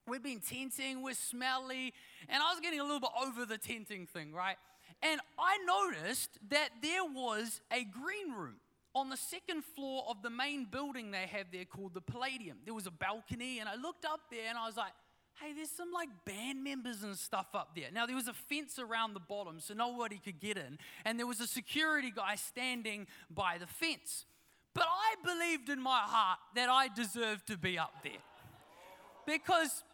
we'd 0.06 0.22
been 0.22 0.40
tenting, 0.40 1.02
we're 1.02 1.14
smelly, 1.14 1.94
and 2.28 2.42
I 2.42 2.50
was 2.52 2.60
getting 2.60 2.80
a 2.80 2.84
little 2.84 3.00
bit 3.00 3.10
over 3.22 3.46
the 3.46 3.56
tenting 3.56 4.06
thing, 4.06 4.34
right? 4.34 4.56
And 5.02 5.18
I 5.38 5.58
noticed 5.64 6.38
that 6.50 6.68
there 6.82 7.04
was 7.04 7.62
a 7.72 7.84
green 7.84 8.32
room 8.36 8.56
on 8.94 9.10
the 9.10 9.16
second 9.16 9.64
floor 9.64 10.04
of 10.08 10.22
the 10.22 10.30
main 10.30 10.66
building 10.70 11.10
they 11.10 11.26
have 11.26 11.46
there 11.52 11.64
called 11.64 11.94
the 11.94 12.00
Palladium. 12.00 12.58
There 12.64 12.74
was 12.74 12.86
a 12.86 12.92
balcony, 12.92 13.58
and 13.58 13.68
I 13.68 13.74
looked 13.74 14.04
up 14.04 14.20
there 14.30 14.48
and 14.48 14.56
I 14.56 14.66
was 14.66 14.76
like, 14.76 14.92
hey, 15.40 15.52
there's 15.52 15.70
some 15.70 15.92
like 15.92 16.08
band 16.24 16.62
members 16.62 17.02
and 17.02 17.16
stuff 17.16 17.48
up 17.54 17.74
there. 17.74 17.88
Now, 17.92 18.06
there 18.06 18.14
was 18.14 18.28
a 18.28 18.32
fence 18.32 18.78
around 18.78 19.14
the 19.14 19.20
bottom 19.20 19.58
so 19.58 19.74
nobody 19.74 20.18
could 20.18 20.40
get 20.40 20.56
in, 20.56 20.78
and 21.04 21.18
there 21.18 21.26
was 21.26 21.40
a 21.40 21.46
security 21.46 22.12
guy 22.14 22.36
standing 22.36 23.06
by 23.30 23.58
the 23.58 23.66
fence. 23.66 24.26
But 24.74 24.86
I 24.88 25.14
believed 25.24 25.68
in 25.68 25.80
my 25.80 26.00
heart 26.00 26.38
that 26.56 26.68
I 26.68 26.88
deserved 26.88 27.46
to 27.48 27.56
be 27.56 27.78
up 27.78 27.94
there. 28.02 28.12
Because, 29.26 29.84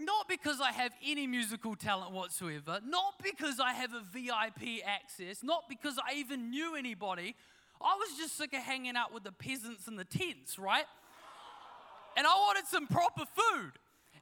not 0.00 0.28
because 0.28 0.60
I 0.60 0.72
have 0.72 0.92
any 1.04 1.26
musical 1.26 1.74
talent 1.74 2.12
whatsoever, 2.12 2.80
not 2.84 3.14
because 3.22 3.60
I 3.60 3.72
have 3.74 3.92
a 3.92 4.02
VIP 4.12 4.82
access, 4.84 5.42
not 5.42 5.64
because 5.68 5.98
I 5.98 6.14
even 6.14 6.50
knew 6.50 6.74
anybody, 6.74 7.36
I 7.80 7.94
was 7.96 8.16
just 8.18 8.36
sick 8.36 8.52
of 8.52 8.60
hanging 8.60 8.96
out 8.96 9.12
with 9.12 9.24
the 9.24 9.32
peasants 9.32 9.86
in 9.88 9.96
the 9.96 10.04
tents, 10.04 10.58
right? 10.58 10.86
And 12.16 12.26
I 12.26 12.30
wanted 12.30 12.66
some 12.66 12.86
proper 12.86 13.24
food. 13.24 13.72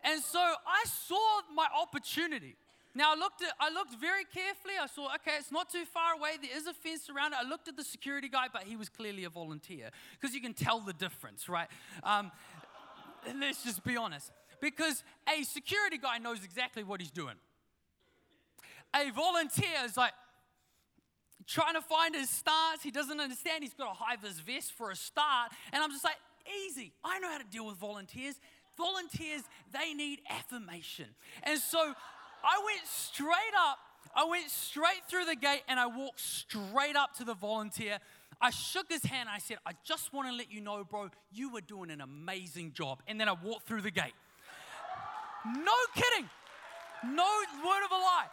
And 0.03 0.23
so 0.23 0.39
I 0.39 0.85
saw 0.85 1.41
my 1.55 1.67
opportunity. 1.81 2.57
Now 2.95 3.13
I 3.13 3.17
looked 3.17 3.43
at 3.43 3.53
I 3.59 3.71
looked 3.71 3.95
very 4.01 4.25
carefully. 4.25 4.75
I 4.81 4.87
saw, 4.87 5.07
okay, 5.17 5.33
it's 5.39 5.51
not 5.51 5.71
too 5.71 5.85
far 5.85 6.15
away. 6.15 6.33
There 6.41 6.57
is 6.57 6.67
a 6.67 6.75
fence 6.75 7.09
around 7.11 7.33
it. 7.33 7.39
I 7.43 7.49
looked 7.49 7.69
at 7.69 7.77
the 7.77 7.83
security 7.85 8.29
guy, 8.29 8.47
but 8.53 8.65
he 8.65 8.77
was 8.77 8.89
clearly 8.89 9.25
a 9.25 9.31
volunteer 9.31 9.91
because 10.21 10.35
you 10.35 10.41
can 10.41 10.55
tell 10.55 10.81
the 10.81 10.93
difference, 10.93 11.49
right? 11.49 11.69
Um, 12.03 12.31
let's 13.41 13.65
just 13.65 13.83
be 13.85 13.97
honest. 13.97 14.31
Because 14.61 15.03
a 15.29 15.43
security 15.43 15.99
guy 15.99 16.19
knows 16.19 16.45
exactly 16.45 16.85
what 16.85 17.01
he's 17.01 17.11
doing. 17.11 17.35
A 18.95 19.11
volunteer 19.11 19.85
is 19.85 19.97
like, 19.97 20.13
trying 21.47 21.75
to 21.75 21.81
find 21.81 22.15
his 22.15 22.31
stance. 22.31 22.83
He 22.83 22.91
doesn't 22.91 23.21
understand. 23.21 23.63
He's 23.63 23.75
got 23.75 23.91
a 23.91 23.95
high 23.95 24.17
vis 24.17 24.41
vest 24.41 24.73
for 24.73 24.91
a 24.91 24.97
start. 24.97 25.53
And 25.73 25.83
I'm 25.83 25.91
just 25.91 26.05
like, 26.05 26.17
easy. 26.67 26.93
I 27.05 27.19
know 27.19 27.31
how 27.31 27.39
to 27.39 27.45
deal 27.45 27.67
with 27.67 27.77
volunteers. 27.77 28.35
Volunteers, 28.77 29.43
they 29.73 29.95
need 29.95 30.21
affirmation. 30.29 31.07
And 31.43 31.59
so 31.59 31.79
I 31.79 32.63
went 32.65 32.87
straight 32.87 33.55
up. 33.59 33.79
I 34.17 34.25
went 34.25 34.51
straight 34.51 35.03
through 35.09 35.25
the 35.25 35.37
gate 35.37 35.63
and 35.69 35.79
I 35.81 35.87
walked 35.87 36.21
straight 36.21 36.97
up 36.97 37.15
to 37.17 37.25
the 37.25 37.35
volunteer. 37.35 37.99
I 38.41 38.51
shook 38.51 38.91
his 38.91 39.05
hand. 39.05 39.29
I 39.33 39.39
said, 39.39 39.59
I 39.67 39.73
just 39.85 40.13
want 40.13 40.29
to 40.29 40.35
let 40.35 40.53
you 40.53 40.61
know, 40.61 40.85
bro, 40.85 41.09
you 41.33 41.53
were 41.53 41.61
doing 41.61 41.91
an 41.91 42.01
amazing 42.01 42.73
job. 42.73 43.01
And 43.07 43.21
then 43.21 43.29
I 43.29 43.33
walked 43.33 43.67
through 43.67 43.83
the 43.83 43.91
gate. 43.91 44.15
No 45.47 45.73
kidding. 45.95 46.29
No 47.07 47.27
word 47.65 47.85
of 47.85 47.91
a 47.91 47.95
lie. 47.95 48.29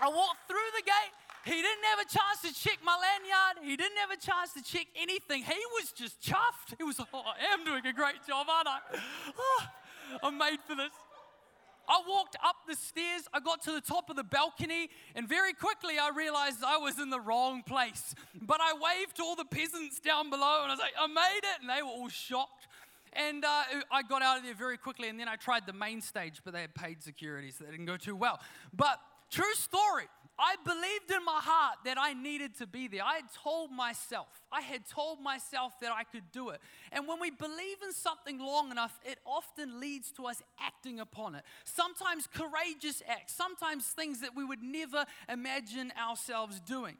I 0.00 0.08
walked 0.08 0.46
through 0.46 0.70
the 0.76 0.82
gate 0.82 1.12
he 1.44 1.52
didn't 1.52 1.84
have 1.84 2.00
a 2.00 2.08
chance 2.08 2.42
to 2.42 2.52
check 2.54 2.78
my 2.84 2.96
lanyard. 2.96 3.64
He 3.64 3.76
didn't 3.76 3.98
have 3.98 4.10
a 4.10 4.20
chance 4.20 4.52
to 4.54 4.62
check 4.62 4.86
anything. 5.00 5.42
He 5.42 5.62
was 5.74 5.92
just 5.92 6.20
chuffed. 6.20 6.76
He 6.76 6.84
was, 6.84 7.00
oh, 7.00 7.06
I 7.12 7.52
am 7.52 7.64
doing 7.64 7.84
a 7.86 7.92
great 7.92 8.26
job, 8.26 8.46
aren't 8.48 8.68
I? 8.68 8.78
Oh, 9.38 9.66
I'm 10.22 10.38
made 10.38 10.58
for 10.66 10.74
this. 10.74 10.92
I 11.88 12.02
walked 12.06 12.36
up 12.44 12.56
the 12.68 12.76
stairs, 12.76 13.22
I 13.32 13.40
got 13.40 13.62
to 13.62 13.72
the 13.72 13.80
top 13.80 14.10
of 14.10 14.16
the 14.16 14.24
balcony, 14.24 14.90
and 15.14 15.26
very 15.26 15.54
quickly 15.54 15.94
I 15.98 16.10
realized 16.14 16.58
I 16.64 16.76
was 16.76 16.98
in 16.98 17.08
the 17.08 17.20
wrong 17.20 17.62
place. 17.62 18.14
But 18.42 18.60
I 18.60 18.74
waved 18.74 19.16
to 19.16 19.22
all 19.22 19.36
the 19.36 19.46
peasants 19.46 19.98
down 19.98 20.28
below 20.28 20.60
and 20.62 20.70
I 20.70 20.74
was 20.74 20.80
like, 20.80 20.92
I 21.00 21.06
made 21.06 21.38
it. 21.38 21.60
And 21.62 21.70
they 21.70 21.80
were 21.80 21.88
all 21.88 22.10
shocked. 22.10 22.68
And 23.14 23.42
uh, 23.42 23.62
I 23.90 24.02
got 24.02 24.20
out 24.20 24.36
of 24.36 24.44
there 24.44 24.54
very 24.54 24.76
quickly, 24.76 25.08
and 25.08 25.18
then 25.18 25.28
I 25.28 25.36
tried 25.36 25.66
the 25.66 25.72
main 25.72 26.02
stage, 26.02 26.42
but 26.44 26.52
they 26.52 26.60
had 26.60 26.74
paid 26.74 27.02
security, 27.02 27.50
so 27.50 27.64
they 27.64 27.70
didn't 27.70 27.86
go 27.86 27.96
too 27.96 28.14
well. 28.14 28.38
But 28.76 29.00
true 29.30 29.54
story, 29.54 30.04
I 30.38 30.54
believed 30.64 31.10
in 31.10 31.24
my 31.24 31.40
heart 31.42 31.78
that 31.84 31.98
I 31.98 32.12
needed 32.12 32.56
to 32.58 32.66
be 32.66 32.86
there. 32.86 33.02
I 33.02 33.16
had 33.16 33.32
told 33.42 33.72
myself, 33.72 34.28
I 34.52 34.60
had 34.60 34.86
told 34.86 35.20
myself 35.20 35.80
that 35.80 35.90
I 35.90 36.04
could 36.04 36.30
do 36.30 36.50
it. 36.50 36.60
And 36.92 37.08
when 37.08 37.18
we 37.20 37.30
believe 37.30 37.78
in 37.84 37.92
something 37.92 38.38
long 38.38 38.70
enough, 38.70 39.00
it 39.04 39.18
often 39.26 39.80
leads 39.80 40.12
to 40.12 40.26
us 40.26 40.40
acting 40.60 41.00
upon 41.00 41.34
it. 41.34 41.42
Sometimes 41.64 42.28
courageous 42.32 43.02
acts, 43.08 43.34
sometimes 43.34 43.86
things 43.86 44.20
that 44.20 44.36
we 44.36 44.44
would 44.44 44.62
never 44.62 45.06
imagine 45.28 45.92
ourselves 46.00 46.60
doing. 46.60 46.96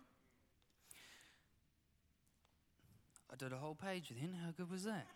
I 3.33 3.37
did 3.37 3.52
a 3.52 3.57
whole 3.57 3.76
page 3.76 4.11
then. 4.21 4.35
How 4.45 4.50
good 4.50 4.71
was 4.71 4.83
that? 4.85 5.07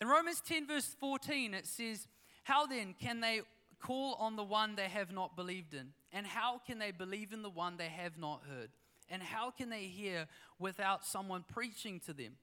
In 0.00 0.08
Romans 0.08 0.40
10, 0.46 0.66
verse 0.66 0.96
14, 0.98 1.54
it 1.54 1.66
says, 1.66 2.06
How 2.44 2.66
then 2.66 2.94
can 2.98 3.20
they 3.20 3.40
call 3.80 4.14
on 4.14 4.36
the 4.36 4.44
one 4.44 4.76
they 4.76 4.88
have 4.88 5.12
not 5.12 5.36
believed 5.36 5.74
in? 5.74 5.88
And 6.12 6.26
how 6.26 6.60
can 6.64 6.78
they 6.78 6.92
believe 6.92 7.32
in 7.32 7.42
the 7.42 7.50
one 7.50 7.76
they 7.76 7.88
have 7.88 8.16
not 8.16 8.42
heard? 8.48 8.70
And 9.10 9.22
how 9.22 9.50
can 9.50 9.68
they 9.68 9.84
hear 9.84 10.26
without 10.58 11.04
someone 11.04 11.44
preaching 11.52 12.00
to 12.06 12.12
them? 12.12 12.36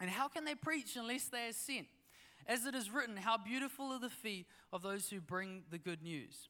And 0.00 0.10
how 0.10 0.28
can 0.28 0.44
they 0.44 0.54
preach 0.54 0.96
unless 0.96 1.24
they 1.26 1.48
are 1.48 1.52
sent? 1.52 1.86
As 2.46 2.66
it 2.66 2.74
is 2.74 2.90
written, 2.90 3.16
How 3.16 3.36
beautiful 3.36 3.92
are 3.92 4.00
the 4.00 4.08
feet 4.08 4.46
of 4.72 4.82
those 4.82 5.10
who 5.10 5.20
bring 5.20 5.62
the 5.70 5.78
good 5.78 6.02
news. 6.02 6.48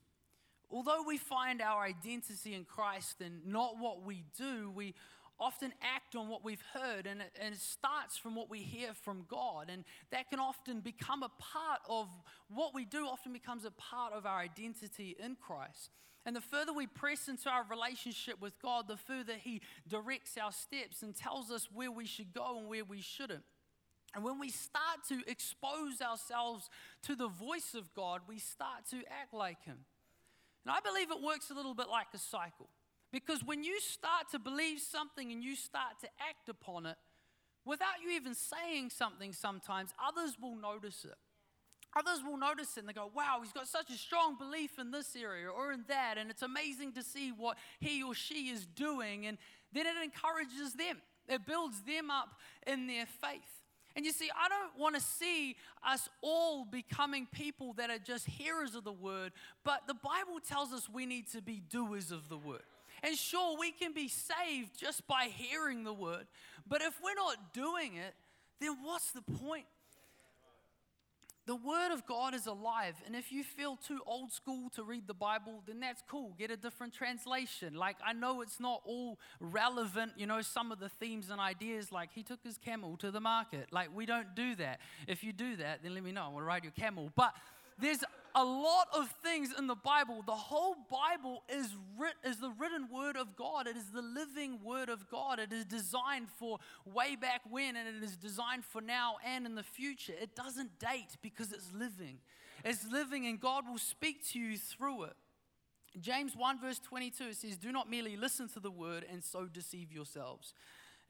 Although 0.70 1.02
we 1.06 1.18
find 1.18 1.60
our 1.60 1.82
identity 1.82 2.54
in 2.54 2.64
Christ 2.64 3.20
and 3.20 3.46
not 3.46 3.78
what 3.78 4.02
we 4.02 4.24
do, 4.38 4.70
we 4.74 4.94
often 5.42 5.72
act 5.82 6.14
on 6.14 6.28
what 6.28 6.44
we've 6.44 6.62
heard, 6.72 7.06
and 7.06 7.20
it, 7.20 7.32
and 7.40 7.54
it 7.54 7.60
starts 7.60 8.16
from 8.16 8.34
what 8.34 8.48
we 8.48 8.60
hear 8.60 8.90
from 9.02 9.24
God. 9.28 9.68
And 9.70 9.84
that 10.10 10.30
can 10.30 10.38
often 10.38 10.80
become 10.80 11.22
a 11.22 11.30
part 11.38 11.80
of 11.88 12.08
what 12.48 12.74
we 12.74 12.84
do, 12.84 13.06
often 13.06 13.32
becomes 13.32 13.64
a 13.64 13.72
part 13.72 14.12
of 14.12 14.24
our 14.24 14.38
identity 14.38 15.16
in 15.18 15.36
Christ. 15.36 15.90
And 16.24 16.36
the 16.36 16.40
further 16.40 16.72
we 16.72 16.86
press 16.86 17.28
into 17.28 17.50
our 17.50 17.64
relationship 17.68 18.40
with 18.40 18.60
God, 18.62 18.86
the 18.86 18.96
further 18.96 19.34
He 19.34 19.60
directs 19.88 20.38
our 20.40 20.52
steps 20.52 21.02
and 21.02 21.14
tells 21.14 21.50
us 21.50 21.68
where 21.72 21.90
we 21.90 22.06
should 22.06 22.32
go 22.32 22.58
and 22.58 22.68
where 22.68 22.84
we 22.84 23.00
shouldn't. 23.00 23.42
And 24.14 24.22
when 24.22 24.38
we 24.38 24.50
start 24.50 25.00
to 25.08 25.22
expose 25.26 26.00
ourselves 26.00 26.68
to 27.04 27.16
the 27.16 27.28
voice 27.28 27.74
of 27.74 27.92
God, 27.94 28.20
we 28.28 28.38
start 28.38 28.86
to 28.90 28.98
act 29.20 29.34
like 29.34 29.64
Him. 29.64 29.78
And 30.64 30.72
I 30.72 30.78
believe 30.80 31.10
it 31.10 31.20
works 31.20 31.50
a 31.50 31.54
little 31.54 31.74
bit 31.74 31.88
like 31.88 32.06
a 32.14 32.18
cycle. 32.18 32.68
Because 33.12 33.44
when 33.44 33.62
you 33.62 33.78
start 33.80 34.30
to 34.32 34.38
believe 34.38 34.80
something 34.80 35.30
and 35.30 35.44
you 35.44 35.54
start 35.54 36.00
to 36.00 36.08
act 36.28 36.48
upon 36.48 36.86
it, 36.86 36.96
without 37.64 38.00
you 38.02 38.10
even 38.12 38.34
saying 38.34 38.90
something 38.90 39.32
sometimes, 39.32 39.90
others 40.04 40.36
will 40.40 40.56
notice 40.56 41.04
it. 41.04 41.14
Others 41.94 42.20
will 42.26 42.38
notice 42.38 42.76
it 42.76 42.80
and 42.80 42.88
they 42.88 42.94
go, 42.94 43.10
wow, 43.14 43.38
he's 43.42 43.52
got 43.52 43.68
such 43.68 43.90
a 43.90 43.98
strong 43.98 44.38
belief 44.38 44.78
in 44.78 44.90
this 44.90 45.14
area 45.14 45.48
or 45.48 45.72
in 45.72 45.84
that, 45.88 46.16
and 46.16 46.30
it's 46.30 46.40
amazing 46.40 46.92
to 46.92 47.02
see 47.02 47.32
what 47.36 47.58
he 47.80 48.02
or 48.02 48.14
she 48.14 48.48
is 48.48 48.64
doing. 48.64 49.26
And 49.26 49.36
then 49.72 49.84
it 49.86 50.02
encourages 50.02 50.72
them, 50.72 51.02
it 51.28 51.44
builds 51.46 51.82
them 51.82 52.10
up 52.10 52.30
in 52.66 52.86
their 52.86 53.04
faith. 53.04 53.40
And 53.94 54.06
you 54.06 54.12
see, 54.12 54.30
I 54.34 54.48
don't 54.48 54.80
want 54.80 54.94
to 54.94 55.02
see 55.02 55.56
us 55.86 56.08
all 56.22 56.64
becoming 56.64 57.26
people 57.30 57.74
that 57.74 57.90
are 57.90 57.98
just 57.98 58.26
hearers 58.26 58.74
of 58.74 58.84
the 58.84 58.92
word, 58.92 59.32
but 59.64 59.82
the 59.86 59.92
Bible 59.92 60.40
tells 60.40 60.72
us 60.72 60.88
we 60.88 61.04
need 61.04 61.30
to 61.32 61.42
be 61.42 61.60
doers 61.68 62.10
of 62.10 62.30
the 62.30 62.38
word. 62.38 62.62
And 63.02 63.16
sure, 63.16 63.58
we 63.58 63.72
can 63.72 63.92
be 63.92 64.08
saved 64.08 64.78
just 64.78 65.06
by 65.06 65.28
hearing 65.34 65.84
the 65.84 65.92
word, 65.92 66.26
but 66.68 66.82
if 66.82 66.94
we're 67.02 67.14
not 67.14 67.52
doing 67.52 67.96
it, 67.96 68.14
then 68.60 68.76
what's 68.82 69.10
the 69.10 69.22
point? 69.22 69.66
The 71.44 71.56
Word 71.56 71.92
of 71.92 72.06
God 72.06 72.36
is 72.36 72.46
alive, 72.46 72.94
and 73.04 73.16
if 73.16 73.32
you 73.32 73.42
feel 73.42 73.74
too 73.74 74.00
old 74.06 74.30
school 74.30 74.70
to 74.76 74.84
read 74.84 75.08
the 75.08 75.14
Bible, 75.14 75.64
then 75.66 75.80
that's 75.80 76.00
cool. 76.08 76.36
Get 76.38 76.52
a 76.52 76.56
different 76.56 76.94
translation. 76.94 77.74
Like, 77.74 77.96
I 78.06 78.12
know 78.12 78.42
it's 78.42 78.60
not 78.60 78.80
all 78.84 79.18
relevant, 79.40 80.12
you 80.16 80.28
know, 80.28 80.40
some 80.40 80.70
of 80.70 80.78
the 80.78 80.88
themes 80.88 81.30
and 81.30 81.40
ideas, 81.40 81.90
like 81.90 82.10
he 82.14 82.22
took 82.22 82.44
his 82.44 82.58
camel 82.58 82.96
to 82.98 83.10
the 83.10 83.18
market. 83.18 83.72
Like, 83.72 83.88
we 83.92 84.06
don't 84.06 84.36
do 84.36 84.54
that. 84.54 84.78
If 85.08 85.24
you 85.24 85.32
do 85.32 85.56
that, 85.56 85.82
then 85.82 85.94
let 85.94 86.04
me 86.04 86.12
know. 86.12 86.22
I 86.22 86.28
want 86.28 86.42
to 86.42 86.46
ride 86.46 86.62
your 86.62 86.72
camel. 86.72 87.10
But 87.16 87.34
there's 87.76 88.04
a 88.34 88.44
lot 88.44 88.88
of 88.94 89.08
things 89.22 89.50
in 89.58 89.66
the 89.66 89.74
Bible. 89.74 90.22
The 90.24 90.32
whole 90.32 90.76
Bible 90.90 91.42
is, 91.48 91.74
writ, 91.98 92.14
is 92.24 92.38
the 92.38 92.50
written 92.58 92.88
word 92.90 93.16
of 93.16 93.36
God. 93.36 93.66
It 93.66 93.76
is 93.76 93.90
the 93.90 94.02
living 94.02 94.58
word 94.62 94.88
of 94.88 95.08
God. 95.08 95.38
It 95.38 95.52
is 95.52 95.64
designed 95.64 96.28
for 96.38 96.58
way 96.84 97.16
back 97.16 97.42
when, 97.50 97.76
and 97.76 97.88
it 97.88 98.02
is 98.02 98.16
designed 98.16 98.64
for 98.64 98.80
now 98.80 99.16
and 99.24 99.46
in 99.46 99.54
the 99.54 99.62
future. 99.62 100.14
It 100.20 100.34
doesn't 100.34 100.78
date 100.78 101.16
because 101.20 101.52
it's 101.52 101.72
living. 101.72 102.18
It's 102.64 102.90
living, 102.90 103.26
and 103.26 103.40
God 103.40 103.64
will 103.68 103.78
speak 103.78 104.26
to 104.30 104.38
you 104.38 104.56
through 104.56 105.04
it. 105.04 105.16
James 106.00 106.34
1, 106.34 106.60
verse 106.60 106.78
22 106.78 107.34
says, 107.34 107.56
Do 107.56 107.70
not 107.70 107.90
merely 107.90 108.16
listen 108.16 108.48
to 108.50 108.60
the 108.60 108.70
word 108.70 109.04
and 109.10 109.22
so 109.22 109.44
deceive 109.44 109.92
yourselves. 109.92 110.54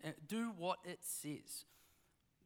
Uh, 0.05 0.11
do 0.27 0.53
what 0.57 0.79
it 0.85 0.99
says. 1.03 1.67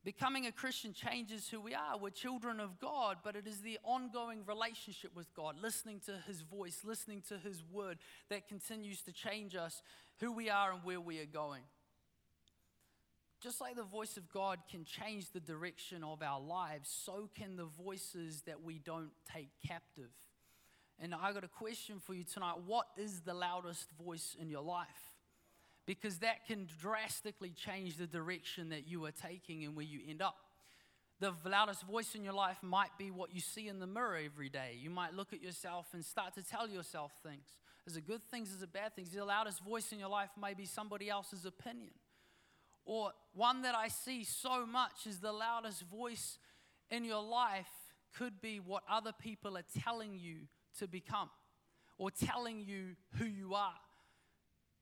Becoming 0.06 0.46
a 0.46 0.52
Christian 0.52 0.92
changes 0.92 1.48
who 1.48 1.60
we 1.60 1.74
are. 1.74 1.98
We're 2.00 2.10
children 2.10 2.60
of 2.60 2.78
God, 2.78 3.16
but 3.24 3.34
it 3.34 3.48
is 3.48 3.58
the 3.58 3.80
ongoing 3.82 4.44
relationship 4.46 5.10
with 5.16 5.34
God, 5.34 5.56
listening 5.60 6.00
to 6.06 6.12
His 6.28 6.42
voice, 6.42 6.82
listening 6.84 7.24
to 7.28 7.38
His 7.38 7.64
word, 7.72 7.98
that 8.30 8.46
continues 8.46 9.02
to 9.02 9.12
change 9.12 9.56
us, 9.56 9.82
who 10.20 10.30
we 10.30 10.48
are, 10.48 10.72
and 10.72 10.84
where 10.84 11.00
we 11.00 11.18
are 11.18 11.26
going. 11.26 11.62
Just 13.42 13.60
like 13.60 13.74
the 13.74 13.82
voice 13.82 14.16
of 14.16 14.32
God 14.32 14.60
can 14.70 14.84
change 14.84 15.32
the 15.32 15.40
direction 15.40 16.04
of 16.04 16.22
our 16.22 16.40
lives, 16.40 16.88
so 16.88 17.28
can 17.36 17.56
the 17.56 17.64
voices 17.64 18.42
that 18.42 18.62
we 18.62 18.78
don't 18.78 19.10
take 19.34 19.48
captive. 19.66 20.12
And 21.00 21.16
I 21.16 21.32
got 21.32 21.42
a 21.42 21.48
question 21.48 21.98
for 21.98 22.14
you 22.14 22.22
tonight. 22.22 22.58
What 22.64 22.86
is 22.96 23.22
the 23.22 23.34
loudest 23.34 23.88
voice 24.00 24.36
in 24.40 24.50
your 24.50 24.62
life? 24.62 25.15
Because 25.86 26.18
that 26.18 26.46
can 26.46 26.68
drastically 26.80 27.50
change 27.50 27.96
the 27.96 28.06
direction 28.06 28.70
that 28.70 28.88
you 28.88 29.04
are 29.04 29.12
taking 29.12 29.64
and 29.64 29.76
where 29.76 29.84
you 29.84 30.00
end 30.08 30.20
up. 30.20 30.36
The 31.20 31.32
loudest 31.46 31.82
voice 31.84 32.14
in 32.14 32.22
your 32.22 32.34
life 32.34 32.58
might 32.62 32.90
be 32.98 33.10
what 33.10 33.32
you 33.34 33.40
see 33.40 33.68
in 33.68 33.78
the 33.78 33.86
mirror 33.86 34.18
every 34.22 34.50
day. 34.50 34.76
You 34.78 34.90
might 34.90 35.14
look 35.14 35.32
at 35.32 35.42
yourself 35.42 35.86
and 35.94 36.04
start 36.04 36.34
to 36.34 36.42
tell 36.42 36.68
yourself 36.68 37.12
things. 37.22 37.46
There's 37.86 37.96
a 37.96 38.02
good 38.02 38.22
things, 38.30 38.50
there's 38.50 38.62
a 38.62 38.66
bad 38.66 38.94
things. 38.94 39.10
The 39.10 39.24
loudest 39.24 39.64
voice 39.64 39.92
in 39.92 39.98
your 39.98 40.10
life 40.10 40.30
may 40.40 40.52
be 40.52 40.66
somebody 40.66 41.08
else's 41.08 41.46
opinion. 41.46 41.92
Or 42.84 43.12
one 43.32 43.62
that 43.62 43.74
I 43.74 43.88
see 43.88 44.24
so 44.24 44.66
much 44.66 45.06
is 45.06 45.20
the 45.20 45.32
loudest 45.32 45.82
voice 45.82 46.38
in 46.90 47.04
your 47.04 47.22
life 47.22 47.66
could 48.16 48.40
be 48.40 48.60
what 48.60 48.82
other 48.90 49.12
people 49.12 49.56
are 49.56 49.64
telling 49.82 50.18
you 50.18 50.36
to 50.78 50.86
become 50.86 51.30
or 51.98 52.10
telling 52.10 52.60
you 52.60 52.96
who 53.18 53.24
you 53.24 53.54
are. 53.54 53.74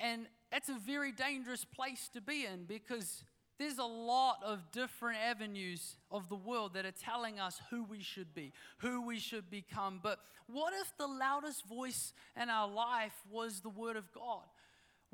And 0.04 0.26
that's 0.52 0.68
a 0.68 0.78
very 0.86 1.12
dangerous 1.12 1.64
place 1.64 2.10
to 2.12 2.20
be 2.20 2.44
in 2.44 2.66
because 2.66 3.24
there's 3.58 3.78
a 3.78 3.84
lot 3.84 4.36
of 4.44 4.60
different 4.70 5.18
avenues 5.18 5.96
of 6.10 6.28
the 6.28 6.36
world 6.36 6.74
that 6.74 6.84
are 6.84 6.92
telling 6.92 7.40
us 7.40 7.58
who 7.70 7.84
we 7.84 8.02
should 8.02 8.34
be, 8.34 8.52
who 8.78 9.06
we 9.06 9.18
should 9.18 9.50
become. 9.50 10.00
But 10.02 10.18
what 10.46 10.74
if 10.74 10.92
the 10.98 11.06
loudest 11.06 11.66
voice 11.66 12.12
in 12.40 12.50
our 12.50 12.68
life 12.68 13.14
was 13.30 13.60
the 13.60 13.70
Word 13.70 13.96
of 13.96 14.12
God? 14.12 14.44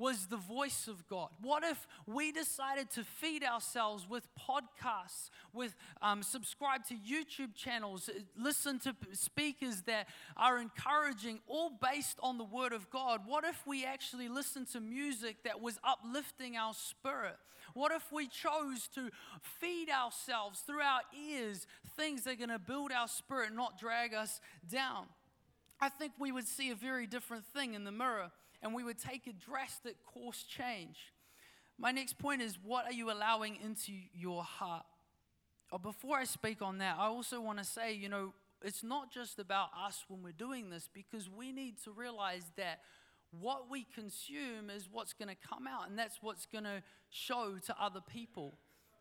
Was 0.00 0.26
the 0.26 0.38
voice 0.38 0.88
of 0.88 1.06
God? 1.06 1.28
What 1.42 1.62
if 1.62 1.86
we 2.06 2.32
decided 2.32 2.90
to 2.92 3.04
feed 3.04 3.44
ourselves 3.44 4.08
with 4.08 4.26
podcasts, 4.34 5.28
with 5.52 5.76
um, 6.00 6.22
subscribe 6.22 6.86
to 6.86 6.94
YouTube 6.94 7.54
channels, 7.54 8.08
listen 8.34 8.78
to 8.80 8.96
speakers 9.12 9.82
that 9.82 10.08
are 10.38 10.58
encouraging, 10.58 11.40
all 11.46 11.70
based 11.82 12.18
on 12.22 12.38
the 12.38 12.44
Word 12.44 12.72
of 12.72 12.88
God? 12.88 13.20
What 13.26 13.44
if 13.44 13.66
we 13.66 13.84
actually 13.84 14.28
listened 14.28 14.68
to 14.68 14.80
music 14.80 15.44
that 15.44 15.60
was 15.60 15.78
uplifting 15.84 16.56
our 16.56 16.72
spirit? 16.72 17.36
What 17.74 17.92
if 17.92 18.10
we 18.10 18.26
chose 18.26 18.88
to 18.94 19.10
feed 19.42 19.90
ourselves 19.90 20.60
through 20.60 20.80
our 20.80 21.02
ears 21.28 21.66
things 21.94 22.24
that 22.24 22.32
are 22.32 22.36
going 22.36 22.48
to 22.48 22.58
build 22.58 22.90
our 22.90 23.06
spirit, 23.06 23.54
not 23.54 23.78
drag 23.78 24.14
us 24.14 24.40
down? 24.66 25.06
I 25.78 25.90
think 25.90 26.12
we 26.18 26.32
would 26.32 26.46
see 26.48 26.70
a 26.70 26.74
very 26.74 27.06
different 27.06 27.44
thing 27.44 27.74
in 27.74 27.84
the 27.84 27.92
mirror 27.92 28.30
and 28.62 28.74
we 28.74 28.84
would 28.84 28.98
take 28.98 29.26
a 29.26 29.32
drastic 29.32 29.96
course 30.04 30.42
change. 30.42 30.98
My 31.78 31.92
next 31.92 32.18
point 32.18 32.42
is 32.42 32.58
what 32.62 32.84
are 32.84 32.92
you 32.92 33.10
allowing 33.10 33.56
into 33.62 33.92
your 34.14 34.42
heart? 34.42 34.84
Oh, 35.72 35.78
before 35.78 36.18
I 36.18 36.24
speak 36.24 36.62
on 36.62 36.78
that, 36.78 36.96
I 36.98 37.06
also 37.06 37.40
want 37.40 37.58
to 37.58 37.64
say, 37.64 37.92
you 37.94 38.08
know, 38.08 38.34
it's 38.62 38.82
not 38.82 39.12
just 39.12 39.38
about 39.38 39.68
us 39.86 40.04
when 40.08 40.22
we're 40.22 40.32
doing 40.32 40.68
this 40.68 40.88
because 40.92 41.30
we 41.30 41.52
need 41.52 41.82
to 41.84 41.92
realize 41.92 42.50
that 42.56 42.80
what 43.30 43.70
we 43.70 43.86
consume 43.94 44.68
is 44.74 44.88
what's 44.90 45.12
going 45.12 45.28
to 45.28 45.48
come 45.48 45.66
out 45.66 45.88
and 45.88 45.98
that's 45.98 46.18
what's 46.20 46.46
going 46.46 46.64
to 46.64 46.82
show 47.08 47.56
to 47.64 47.74
other 47.80 48.00
people 48.00 48.58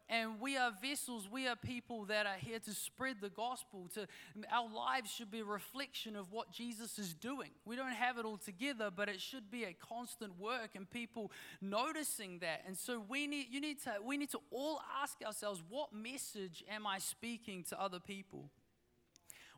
and 0.10 0.40
we 0.42 0.58
are 0.58 0.72
vessels 0.82 1.28
we 1.32 1.48
are 1.48 1.56
people 1.56 2.06
that 2.06 2.26
are 2.26 2.38
here 2.38 2.60
to 2.60 2.74
spread 2.74 3.18
the 3.22 3.30
gospel 3.30 3.88
to 3.94 4.08
our 4.52 4.68
lives 4.74 5.12
should 5.12 5.32
be 5.32 5.40
a 5.40 5.46
reflection 5.46 6.16
of 6.16 6.32
what 6.32 6.52
jesus 6.52 6.98
is 7.00 7.14
doing 7.14 7.52
we 7.66 7.76
don't 7.76 7.92
have 7.92 8.18
it 8.18 8.26
all 8.26 8.38
together 8.38 8.90
but 8.96 9.10
it 9.10 9.22
should 9.22 9.50
be 9.52 9.64
a 9.64 9.74
constant 9.74 10.40
work 10.40 10.72
and 10.76 10.90
people 10.90 11.32
noticing 11.62 12.40
that 12.40 12.64
and 12.68 12.78
so 12.78 13.04
we 13.10 13.28
need 13.28 13.48
you 13.50 13.62
need 13.62 13.82
to 13.82 13.94
we 14.04 14.18
need 14.18 14.30
to 14.30 14.40
all 14.52 14.82
ask 15.02 15.18
ourselves 15.26 15.62
what 15.70 15.94
message 15.94 16.64
am 16.72 16.88
i 16.88 16.98
speaking 16.98 17.64
to 17.64 17.80
other 17.80 18.00
people 18.00 18.50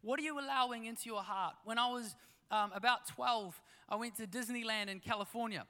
What 0.03 0.19
are 0.19 0.23
you 0.23 0.39
allowing 0.39 0.85
into 0.85 1.09
your 1.09 1.21
heart? 1.21 1.53
When 1.63 1.77
I 1.77 1.87
was 1.87 2.15
um, 2.49 2.71
about 2.73 3.07
12, 3.07 3.59
I 3.87 3.95
went 3.95 4.15
to 4.17 4.25
Disneyland 4.25 4.89
in 4.89 4.99
California. 4.99 5.65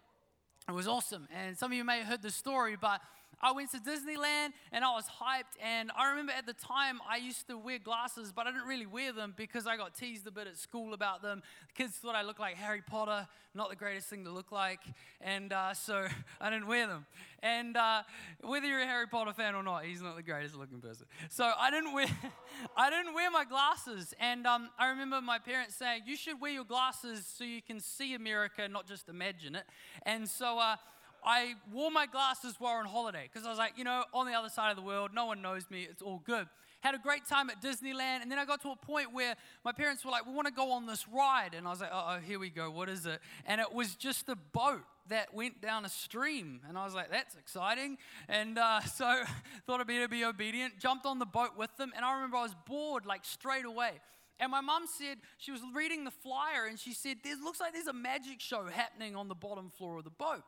It 0.69 0.71
was 0.71 0.87
awesome. 0.87 1.27
And 1.35 1.57
some 1.57 1.71
of 1.71 1.77
you 1.77 1.83
may 1.83 1.99
have 1.99 2.07
heard 2.07 2.21
the 2.21 2.31
story, 2.31 2.77
but 2.79 3.01
I 3.41 3.51
went 3.51 3.71
to 3.71 3.77
Disneyland 3.77 4.49
and 4.71 4.85
I 4.85 4.91
was 4.93 5.05
hyped. 5.05 5.57
And 5.61 5.91
I 5.97 6.09
remember 6.09 6.31
at 6.31 6.45
the 6.45 6.53
time 6.53 6.99
I 7.09 7.17
used 7.17 7.47
to 7.47 7.57
wear 7.57 7.79
glasses, 7.79 8.31
but 8.31 8.47
I 8.47 8.51
didn't 8.51 8.67
really 8.67 8.85
wear 8.85 9.11
them 9.11 9.33
because 9.35 9.67
I 9.67 9.77
got 9.77 9.95
teased 9.95 10.27
a 10.27 10.31
bit 10.31 10.47
at 10.47 10.57
school 10.57 10.93
about 10.93 11.21
them. 11.21 11.41
Kids 11.75 11.93
thought 11.93 12.15
I 12.15 12.21
looked 12.21 12.39
like 12.39 12.55
Harry 12.55 12.81
Potter, 12.81 13.27
not 13.55 13.69
the 13.69 13.75
greatest 13.75 14.07
thing 14.07 14.23
to 14.25 14.31
look 14.31 14.51
like. 14.51 14.79
And 15.19 15.51
uh, 15.51 15.73
so 15.73 16.07
I 16.41 16.49
didn't 16.49 16.67
wear 16.67 16.87
them. 16.87 17.05
And 17.43 17.75
uh, 17.75 18.03
whether 18.41 18.67
you're 18.67 18.81
a 18.81 18.85
Harry 18.85 19.07
Potter 19.07 19.33
fan 19.33 19.55
or 19.55 19.63
not, 19.63 19.85
he's 19.85 20.01
not 20.01 20.15
the 20.15 20.23
greatest 20.23 20.55
looking 20.55 20.79
person. 20.79 21.07
So 21.29 21.51
I 21.59 21.71
didn't 21.71 21.93
wear, 21.93 22.07
I 22.77 22.89
didn't 22.89 23.13
wear 23.13 23.31
my 23.31 23.45
glasses. 23.45 24.13
And 24.19 24.45
um, 24.45 24.69
I 24.77 24.89
remember 24.89 25.19
my 25.21 25.39
parents 25.39 25.75
saying, 25.75 26.03
"You 26.05 26.15
should 26.15 26.39
wear 26.39 26.51
your 26.51 26.65
glasses 26.65 27.25
so 27.25 27.43
you 27.43 27.61
can 27.61 27.79
see 27.79 28.13
America, 28.13 28.67
not 28.67 28.87
just 28.87 29.09
imagine 29.09 29.55
it." 29.55 29.65
And 30.05 30.29
so. 30.29 30.59
Uh, 30.59 30.75
I 31.23 31.55
wore 31.71 31.91
my 31.91 32.05
glasses 32.05 32.55
while 32.59 32.77
on 32.77 32.85
holiday 32.85 33.29
because 33.31 33.45
I 33.45 33.49
was 33.49 33.59
like, 33.59 33.73
you 33.77 33.83
know, 33.83 34.03
on 34.13 34.25
the 34.25 34.33
other 34.33 34.49
side 34.49 34.71
of 34.71 34.75
the 34.75 34.81
world, 34.81 35.11
no 35.13 35.25
one 35.25 35.41
knows 35.41 35.69
me, 35.69 35.87
it's 35.89 36.01
all 36.01 36.21
good. 36.25 36.47
Had 36.81 36.95
a 36.95 36.97
great 36.97 37.25
time 37.25 37.51
at 37.51 37.61
Disneyland, 37.61 38.23
and 38.23 38.31
then 38.31 38.39
I 38.39 38.45
got 38.45 38.61
to 38.63 38.69
a 38.69 38.75
point 38.75 39.13
where 39.13 39.35
my 39.63 39.71
parents 39.71 40.03
were 40.03 40.09
like, 40.09 40.25
we 40.25 40.33
want 40.33 40.47
to 40.47 40.53
go 40.53 40.71
on 40.71 40.87
this 40.87 41.05
ride. 41.07 41.53
And 41.55 41.67
I 41.67 41.69
was 41.69 41.79
like, 41.79 41.91
oh, 41.93 42.17
here 42.25 42.39
we 42.39 42.49
go, 42.49 42.71
what 42.71 42.89
is 42.89 43.05
it? 43.05 43.19
And 43.45 43.61
it 43.61 43.71
was 43.71 43.95
just 43.95 44.27
a 44.29 44.35
boat 44.35 44.81
that 45.09 45.31
went 45.31 45.61
down 45.61 45.85
a 45.85 45.89
stream. 45.89 46.61
And 46.67 46.77
I 46.77 46.85
was 46.85 46.95
like, 46.95 47.11
that's 47.11 47.35
exciting. 47.35 47.97
And 48.27 48.57
uh, 48.57 48.79
so 48.81 49.21
thought 49.67 49.79
I'd 49.79 49.87
better 49.87 50.07
be 50.07 50.25
obedient, 50.25 50.79
jumped 50.79 51.05
on 51.05 51.19
the 51.19 51.25
boat 51.25 51.51
with 51.55 51.75
them, 51.77 51.91
and 51.95 52.03
I 52.03 52.15
remember 52.15 52.37
I 52.37 52.43
was 52.43 52.55
bored 52.65 53.05
like 53.05 53.25
straight 53.25 53.65
away. 53.65 53.91
And 54.39 54.49
my 54.49 54.61
mom 54.61 54.85
said, 54.87 55.19
she 55.37 55.51
was 55.51 55.61
reading 55.75 56.03
the 56.03 56.11
flyer, 56.11 56.65
and 56.67 56.79
she 56.79 56.93
said, 56.93 57.17
there 57.23 57.35
looks 57.43 57.59
like 57.59 57.73
there's 57.73 57.85
a 57.85 57.93
magic 57.93 58.39
show 58.39 58.65
happening 58.65 59.15
on 59.15 59.27
the 59.27 59.35
bottom 59.35 59.69
floor 59.69 59.99
of 59.99 60.03
the 60.03 60.09
boat. 60.09 60.41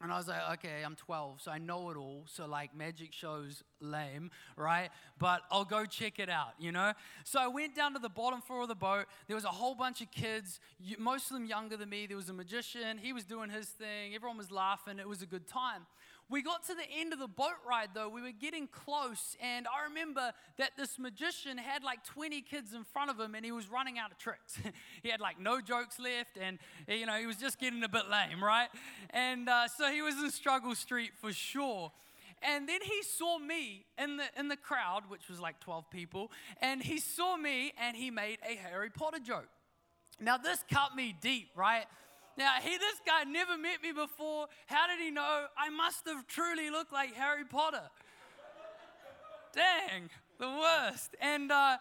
And 0.00 0.12
I 0.12 0.16
was 0.16 0.28
like, 0.28 0.40
okay, 0.52 0.84
I'm 0.84 0.94
12, 0.94 1.40
so 1.40 1.50
I 1.50 1.58
know 1.58 1.90
it 1.90 1.96
all. 1.96 2.22
So, 2.26 2.46
like, 2.46 2.74
magic 2.74 3.12
shows 3.12 3.64
lame, 3.80 4.30
right? 4.56 4.90
But 5.18 5.42
I'll 5.50 5.64
go 5.64 5.84
check 5.86 6.20
it 6.20 6.28
out, 6.30 6.52
you 6.56 6.70
know? 6.70 6.92
So, 7.24 7.40
I 7.40 7.48
went 7.48 7.74
down 7.74 7.94
to 7.94 7.98
the 7.98 8.08
bottom 8.08 8.40
floor 8.40 8.62
of 8.62 8.68
the 8.68 8.76
boat. 8.76 9.06
There 9.26 9.34
was 9.34 9.44
a 9.44 9.48
whole 9.48 9.74
bunch 9.74 10.00
of 10.00 10.12
kids, 10.12 10.60
most 11.00 11.30
of 11.30 11.36
them 11.36 11.46
younger 11.46 11.76
than 11.76 11.88
me. 11.88 12.06
There 12.06 12.16
was 12.16 12.28
a 12.28 12.32
magician. 12.32 12.98
He 12.98 13.12
was 13.12 13.24
doing 13.24 13.50
his 13.50 13.66
thing. 13.66 14.14
Everyone 14.14 14.38
was 14.38 14.52
laughing. 14.52 15.00
It 15.00 15.08
was 15.08 15.20
a 15.22 15.26
good 15.26 15.48
time. 15.48 15.84
We 16.30 16.42
got 16.42 16.66
to 16.66 16.74
the 16.74 16.84
end 17.00 17.14
of 17.14 17.18
the 17.18 17.28
boat 17.28 17.56
ride, 17.66 17.90
though. 17.94 18.08
We 18.08 18.20
were 18.20 18.32
getting 18.38 18.66
close, 18.66 19.34
and 19.40 19.66
I 19.66 19.88
remember 19.88 20.32
that 20.58 20.72
this 20.76 20.98
magician 20.98 21.56
had 21.56 21.82
like 21.82 22.04
20 22.04 22.42
kids 22.42 22.74
in 22.74 22.84
front 22.84 23.10
of 23.10 23.18
him, 23.18 23.34
and 23.34 23.44
he 23.44 23.52
was 23.52 23.70
running 23.70 23.98
out 23.98 24.10
of 24.10 24.18
tricks. 24.18 24.58
he 25.02 25.08
had 25.08 25.20
like 25.20 25.40
no 25.40 25.62
jokes 25.62 25.98
left, 25.98 26.36
and 26.38 26.58
you 26.86 27.06
know, 27.06 27.18
he 27.18 27.26
was 27.26 27.36
just 27.36 27.58
getting 27.58 27.82
a 27.82 27.88
bit 27.88 28.10
lame, 28.10 28.44
right? 28.44 28.68
And 29.10 29.48
uh, 29.48 29.68
so 29.68 29.90
he 29.90 30.02
was 30.02 30.16
in 30.16 30.30
struggle 30.30 30.74
street 30.74 31.12
for 31.18 31.32
sure. 31.32 31.92
And 32.42 32.68
then 32.68 32.80
he 32.82 33.02
saw 33.02 33.38
me 33.38 33.86
in 33.96 34.18
the, 34.18 34.24
in 34.38 34.48
the 34.48 34.56
crowd, 34.56 35.04
which 35.08 35.28
was 35.28 35.40
like 35.40 35.60
12 35.60 35.90
people, 35.90 36.30
and 36.60 36.82
he 36.82 36.98
saw 36.98 37.36
me 37.36 37.72
and 37.80 37.96
he 37.96 38.10
made 38.10 38.38
a 38.48 38.54
Harry 38.54 38.90
Potter 38.90 39.18
joke. 39.18 39.48
Now, 40.20 40.36
this 40.36 40.64
cut 40.70 40.94
me 40.96 41.14
deep, 41.20 41.50
right? 41.56 41.86
Now, 42.38 42.52
he, 42.62 42.78
this 42.78 43.00
guy 43.04 43.24
never 43.24 43.58
met 43.58 43.82
me 43.82 43.90
before. 43.90 44.46
How 44.66 44.86
did 44.86 45.04
he 45.04 45.10
know? 45.10 45.46
I 45.58 45.70
must 45.70 46.06
have 46.06 46.24
truly 46.28 46.70
looked 46.70 46.92
like 46.92 47.12
Harry 47.14 47.44
Potter. 47.44 47.82
Dang, 49.52 50.08
the 50.38 50.46
worst. 50.46 51.16
And 51.20 51.50
uh, 51.50 51.78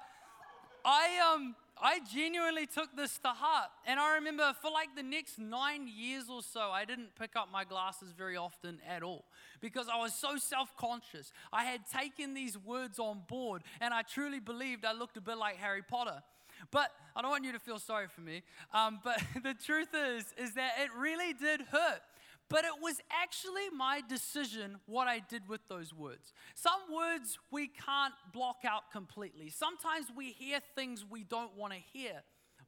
I, 0.84 1.36
um, 1.36 1.56
I 1.80 2.00
genuinely 2.12 2.66
took 2.66 2.96
this 2.96 3.20
to 3.20 3.28
heart. 3.28 3.70
And 3.86 4.00
I 4.00 4.16
remember 4.16 4.52
for 4.60 4.72
like 4.72 4.96
the 4.96 5.04
next 5.04 5.38
nine 5.38 5.88
years 5.88 6.24
or 6.28 6.42
so, 6.42 6.72
I 6.72 6.86
didn't 6.86 7.14
pick 7.20 7.36
up 7.36 7.50
my 7.54 7.64
glasses 7.64 8.12
very 8.18 8.36
often 8.36 8.80
at 8.90 9.04
all 9.04 9.26
because 9.62 9.88
I 9.94 10.00
was 10.00 10.16
so 10.16 10.38
self 10.38 10.76
conscious. 10.76 11.32
I 11.54 11.66
had 11.66 11.82
taken 11.88 12.34
these 12.34 12.58
words 12.58 12.98
on 12.98 13.22
board 13.28 13.62
and 13.80 13.94
I 13.94 14.02
truly 14.02 14.40
believed 14.40 14.86
I 14.86 14.94
looked 14.94 15.18
a 15.18 15.22
bit 15.22 15.38
like 15.38 15.58
Harry 15.58 15.84
Potter. 15.84 16.24
But 16.72 16.92
I 17.16 17.22
don't 17.22 17.32
want 17.32 17.46
you 17.46 17.54
to 17.54 17.60
feel 17.60 17.80
sorry 17.80 18.08
for 18.08 18.22
me. 18.22 18.44
Um, 18.74 19.00
but 19.04 19.22
the 19.44 19.54
truth 19.54 19.90
is, 19.94 20.26
is 20.38 20.54
that 20.54 20.74
it 20.82 20.90
really 20.98 21.34
did 21.34 21.62
hurt. 21.62 22.02
But 22.50 22.64
it 22.64 22.82
was 22.82 23.02
actually 23.12 23.70
my 23.76 24.02
decision 24.08 24.78
what 24.86 25.08
I 25.08 25.20
did 25.20 25.50
with 25.50 25.68
those 25.68 25.94
words. 25.94 26.32
Some 26.56 26.80
words 26.96 27.38
we 27.52 27.68
can't 27.68 28.14
block 28.32 28.60
out 28.66 28.92
completely. 28.92 29.50
Sometimes 29.50 30.06
we 30.16 30.32
hear 30.32 30.60
things 30.74 31.06
we 31.10 31.24
don't 31.24 31.58
want 31.58 31.74
to 31.74 31.80
hear. 31.92 32.24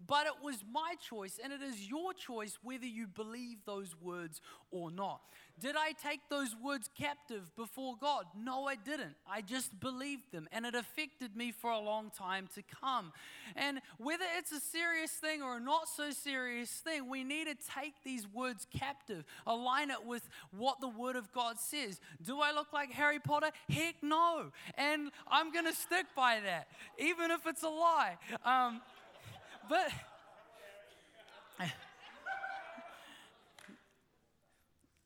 But 0.06 0.28
it 0.28 0.34
was 0.42 0.64
my 0.72 0.96
choice, 1.10 1.40
and 1.44 1.52
it 1.52 1.62
is 1.62 1.90
your 1.90 2.14
choice 2.14 2.58
whether 2.64 2.86
you 2.86 3.06
believe 3.08 3.58
those 3.66 3.96
words 4.02 4.40
or 4.72 4.92
not. 4.92 5.22
Did 5.60 5.76
I 5.76 5.92
take 5.92 6.22
those 6.30 6.56
words 6.64 6.90
captive 6.98 7.54
before 7.56 7.96
God? 8.00 8.26
No, 8.38 8.66
I 8.66 8.76
didn't. 8.76 9.16
I 9.30 9.42
just 9.42 9.78
believed 9.80 10.32
them, 10.32 10.48
and 10.52 10.66
it 10.66 10.74
affected 10.74 11.36
me 11.36 11.52
for 11.52 11.70
a 11.70 11.80
long 11.80 12.12
time 12.12 12.48
to 12.56 12.64
come. 12.82 13.12
And 13.56 13.80
whether 13.98 14.26
it's 14.38 14.52
a 14.52 14.60
serious 14.60 15.12
thing 15.12 15.42
or 15.42 15.58
a 15.58 15.60
not 15.60 15.90
so 15.90 16.12
serious 16.12 16.70
thing, 16.70 17.10
we 17.10 17.24
need 17.24 17.48
to 17.48 17.56
take 17.76 17.94
these 18.06 18.28
words 18.28 18.68
captive, 18.78 19.26
align 19.46 19.92
it 19.92 20.06
with 20.06 20.30
what 20.58 20.80
the 20.80 20.88
Word 20.88 21.16
of 21.16 21.32
God 21.34 21.60
says. 21.60 22.00
Do 22.24 22.40
I 22.40 22.54
look 22.54 22.72
like 22.72 22.92
Harry 22.92 23.20
Potter? 23.20 23.50
Heck 23.70 23.96
no. 24.02 24.52
And 24.76 25.12
I'm 25.28 25.52
going 25.52 25.66
to 25.66 25.74
stick 25.74 26.06
by 26.16 26.40
that, 26.46 26.68
even 26.98 27.32
if 27.32 27.46
it's 27.46 27.64
a 27.64 27.70
lie. 27.70 28.18
Um, 28.46 28.82
but. 29.70 29.90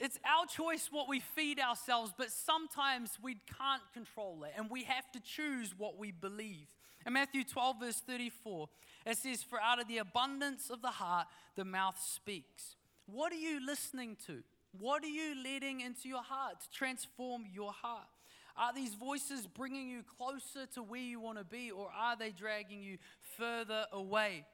It's 0.04 0.20
our 0.44 0.48
choice 0.48 0.90
what 0.92 1.08
we 1.08 1.20
feed 1.20 1.60
ourselves, 1.60 2.14
but 2.18 2.30
sometimes 2.30 3.18
we 3.22 3.38
can't 3.58 3.82
control 3.94 4.44
it 4.44 4.52
and 4.58 4.70
we 4.70 4.84
have 4.84 5.10
to 5.12 5.20
choose 5.22 5.74
what 5.78 5.98
we 5.98 6.12
believe. 6.12 6.68
In 7.06 7.14
Matthew 7.14 7.44
12, 7.44 7.80
verse 7.80 8.02
34, 8.06 8.68
it 9.06 9.18
says, 9.18 9.44
For 9.44 9.60
out 9.62 9.82
of 9.82 9.88
the 9.88 10.00
abundance 10.00 10.70
of 10.70 10.82
the 10.82 10.90
heart, 10.90 11.28
the 11.56 11.64
mouth 11.64 11.98
speaks. 12.00 12.76
What 13.06 13.32
are 13.32 13.38
you 13.38 13.66
listening 13.66 14.18
to? 14.28 14.44
What 14.78 15.04
are 15.04 15.08
you 15.08 15.36
letting 15.42 15.82
into 15.82 16.10
your 16.10 16.24
heart 16.24 16.62
to 16.62 16.78
transform 16.78 17.46
your 17.54 17.72
heart? 17.72 18.08
Are 18.58 18.74
these 18.74 18.96
voices 18.96 19.48
bringing 19.48 19.90
you 19.90 20.04
closer 20.18 20.66
to 20.74 20.84
where 20.84 21.02
you 21.02 21.20
want 21.20 21.38
to 21.38 21.44
be, 21.44 21.72
or 21.72 21.90
are 21.98 22.16
they 22.16 22.32
dragging 22.32 22.84
you 22.84 22.98
further 23.38 23.86
away? 23.92 24.46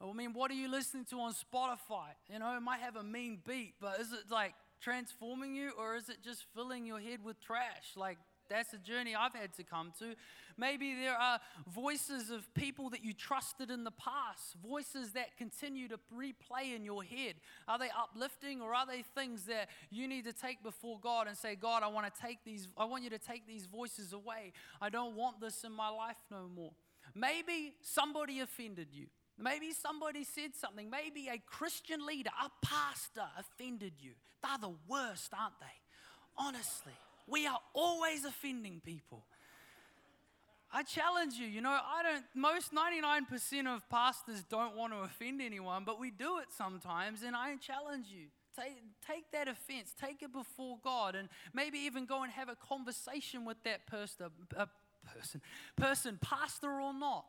I 0.00 0.12
mean, 0.12 0.32
what 0.32 0.50
are 0.50 0.54
you 0.54 0.70
listening 0.70 1.04
to 1.06 1.20
on 1.20 1.32
Spotify? 1.32 2.08
You 2.32 2.38
know, 2.38 2.54
it 2.56 2.60
might 2.60 2.80
have 2.80 2.96
a 2.96 3.02
mean 3.02 3.38
beat, 3.46 3.74
but 3.80 3.98
is 4.00 4.12
it 4.12 4.30
like 4.30 4.54
transforming 4.80 5.54
you, 5.54 5.72
or 5.78 5.96
is 5.96 6.08
it 6.08 6.18
just 6.22 6.44
filling 6.54 6.86
your 6.86 7.00
head 7.00 7.20
with 7.24 7.40
trash? 7.40 7.96
Like, 7.96 8.18
that's 8.48 8.72
a 8.72 8.78
journey 8.78 9.14
I've 9.14 9.34
had 9.34 9.52
to 9.54 9.62
come 9.62 9.92
to. 9.98 10.14
Maybe 10.56 10.94
there 10.94 11.16
are 11.16 11.38
voices 11.72 12.30
of 12.30 12.52
people 12.54 12.90
that 12.90 13.04
you 13.04 13.12
trusted 13.12 13.70
in 13.70 13.84
the 13.84 13.92
past, 13.92 14.56
voices 14.66 15.12
that 15.12 15.36
continue 15.36 15.86
to 15.88 15.98
replay 16.14 16.74
in 16.74 16.84
your 16.84 17.02
head. 17.04 17.34
Are 17.68 17.78
they 17.78 17.90
uplifting 17.96 18.60
or 18.60 18.74
are 18.74 18.86
they 18.86 19.04
things 19.14 19.44
that 19.44 19.68
you 19.90 20.08
need 20.08 20.24
to 20.24 20.32
take 20.32 20.62
before 20.62 20.98
God 21.00 21.28
and 21.28 21.36
say, 21.36 21.54
God, 21.54 21.82
I 21.82 21.88
want 21.88 22.12
to 22.12 22.20
take 22.20 22.38
these, 22.44 22.68
I 22.76 22.86
want 22.86 23.04
you 23.04 23.10
to 23.10 23.18
take 23.18 23.46
these 23.46 23.66
voices 23.66 24.12
away. 24.12 24.52
I 24.80 24.88
don't 24.88 25.14
want 25.14 25.40
this 25.40 25.62
in 25.62 25.72
my 25.72 25.90
life 25.90 26.16
no 26.30 26.48
more. 26.54 26.72
Maybe 27.14 27.74
somebody 27.82 28.40
offended 28.40 28.88
you. 28.92 29.06
Maybe 29.40 29.72
somebody 29.72 30.24
said 30.24 30.54
something. 30.54 30.90
Maybe 30.90 31.28
a 31.28 31.38
Christian 31.46 32.04
leader, 32.04 32.30
a 32.44 32.66
pastor 32.66 33.28
offended 33.38 33.94
you. 34.00 34.12
They're 34.42 34.58
the 34.60 34.74
worst, 34.88 35.32
aren't 35.38 35.58
they? 35.60 35.66
Honestly, 36.36 36.92
we 37.26 37.46
are 37.46 37.60
always 37.72 38.24
offending 38.24 38.80
people. 38.84 39.24
I 40.70 40.82
challenge 40.82 41.34
you, 41.34 41.46
you 41.46 41.62
know, 41.62 41.70
I 41.70 42.02
don't, 42.02 42.24
most 42.34 42.74
99% 42.74 43.74
of 43.74 43.88
pastors 43.88 44.44
don't 44.50 44.76
want 44.76 44.92
to 44.92 44.98
offend 44.98 45.40
anyone, 45.40 45.84
but 45.84 45.98
we 45.98 46.10
do 46.10 46.38
it 46.40 46.48
sometimes, 46.50 47.22
and 47.22 47.34
I 47.34 47.56
challenge 47.56 48.08
you. 48.10 48.26
Take, 48.54 48.76
take 49.06 49.30
that 49.32 49.48
offense, 49.48 49.94
take 49.98 50.22
it 50.22 50.32
before 50.32 50.78
God, 50.84 51.14
and 51.14 51.28
maybe 51.54 51.78
even 51.78 52.04
go 52.04 52.22
and 52.22 52.32
have 52.32 52.50
a 52.50 52.56
conversation 52.56 53.46
with 53.46 53.56
that 53.64 53.86
person, 53.86 54.26
uh, 54.56 54.66
person, 55.14 55.40
person, 55.76 56.18
pastor 56.20 56.80
or 56.80 56.92
not 56.92 57.24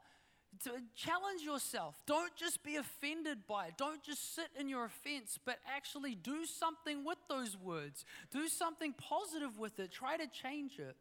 to 0.64 0.72
challenge 0.96 1.42
yourself. 1.44 1.96
Don't 2.06 2.36
just 2.36 2.64
be 2.64 2.76
offended 2.76 3.40
by 3.48 3.68
it. 3.68 3.74
Don't 3.78 4.04
just 4.04 4.36
sit 4.36 4.48
in 4.60 4.68
your 4.68 4.86
offense, 4.86 5.38
but 5.44 5.60
actually 5.68 6.16
do 6.16 6.46
something 6.46 7.06
with 7.06 7.18
those 7.30 7.56
words. 7.58 8.04
Do 8.32 8.48
something 8.48 8.94
positive 8.94 9.58
with 9.58 9.80
it. 9.80 9.92
Try 9.92 10.18
to 10.18 10.28
change 10.28 10.80
it. 10.80 10.96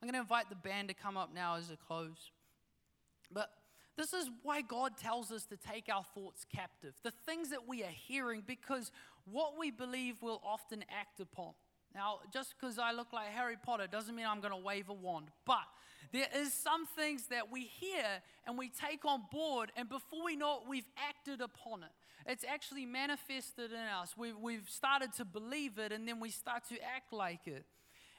I'm 0.00 0.08
going 0.08 0.14
to 0.14 0.20
invite 0.20 0.48
the 0.48 0.56
band 0.56 0.88
to 0.88 0.94
come 0.94 1.16
up 1.16 1.30
now 1.34 1.56
as 1.56 1.70
a 1.70 1.76
close. 1.76 2.32
But 3.32 3.50
this 3.96 4.12
is 4.12 4.28
why 4.42 4.62
God 4.62 4.96
tells 4.96 5.30
us 5.30 5.44
to 5.46 5.56
take 5.56 5.88
our 5.92 6.04
thoughts 6.14 6.44
captive. 6.54 6.94
The 7.02 7.12
things 7.24 7.50
that 7.50 7.68
we 7.68 7.82
are 7.84 7.94
hearing, 8.08 8.42
because 8.44 8.90
what 9.24 9.58
we 9.58 9.70
believe 9.70 10.16
we'll 10.20 10.42
often 10.44 10.84
act 10.90 11.20
upon. 11.20 11.52
Now, 11.94 12.20
just 12.32 12.54
because 12.58 12.78
I 12.78 12.92
look 12.92 13.12
like 13.12 13.28
Harry 13.28 13.56
Potter 13.62 13.86
doesn't 13.86 14.14
mean 14.14 14.26
I'm 14.26 14.40
going 14.40 14.52
to 14.52 14.56
wave 14.56 14.88
a 14.88 14.94
wand, 14.94 15.26
but 15.44 15.64
there 16.12 16.26
is 16.36 16.52
some 16.52 16.86
things 16.86 17.26
that 17.28 17.50
we 17.50 17.62
hear 17.64 18.04
and 18.46 18.56
we 18.58 18.68
take 18.70 19.04
on 19.04 19.22
board, 19.30 19.72
and 19.76 19.88
before 19.88 20.24
we 20.24 20.36
know 20.36 20.56
it, 20.56 20.68
we've 20.68 20.88
acted 20.96 21.40
upon 21.40 21.82
it. 21.82 21.90
It's 22.26 22.44
actually 22.44 22.86
manifested 22.86 23.72
in 23.72 23.78
us. 23.78 24.14
We've, 24.16 24.36
we've 24.36 24.68
started 24.68 25.12
to 25.14 25.24
believe 25.24 25.78
it, 25.78 25.92
and 25.92 26.06
then 26.06 26.20
we 26.20 26.30
start 26.30 26.62
to 26.68 26.76
act 26.82 27.12
like 27.12 27.46
it. 27.46 27.64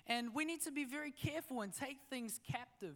And 0.08 0.34
we 0.34 0.44
need 0.44 0.62
to 0.64 0.72
be 0.72 0.84
very 0.84 1.12
careful 1.12 1.62
and 1.62 1.74
take 1.74 1.98
things 2.10 2.40
captive. 2.52 2.96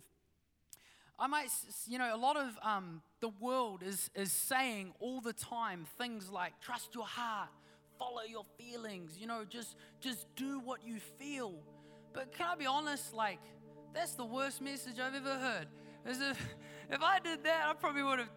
I 1.19 1.27
might, 1.27 1.47
you 1.87 1.97
know, 1.97 2.13
a 2.13 2.17
lot 2.17 2.37
of 2.37 2.59
um, 2.61 3.01
the 3.21 3.29
world 3.29 3.81
is, 3.83 4.09
is 4.13 4.31
saying 4.31 4.93
all 4.99 5.21
the 5.21 5.33
time 5.33 5.85
things 5.97 6.29
like 6.29 6.59
trust 6.59 6.93
your 6.93 7.05
heart, 7.05 7.49
follow 7.97 8.21
your 8.27 8.45
feelings, 8.57 9.17
you 9.19 9.27
know, 9.27 9.43
just, 9.47 9.75
just 9.99 10.27
do 10.35 10.59
what 10.59 10.85
you 10.85 10.99
feel. 11.19 11.55
But 12.13 12.31
can 12.31 12.47
I 12.51 12.55
be 12.55 12.65
honest? 12.65 13.13
Like, 13.13 13.39
that's 13.93 14.13
the 14.13 14.25
worst 14.25 14.61
message 14.61 14.99
I've 14.99 15.15
ever 15.15 15.37
heard. 15.37 15.67
As 16.05 16.21
if, 16.21 16.55
if 16.89 17.01
I 17.01 17.19
did 17.19 17.43
that, 17.43 17.67
I 17.69 17.73
probably 17.73 18.03
would 18.03 18.19
have 18.19 18.29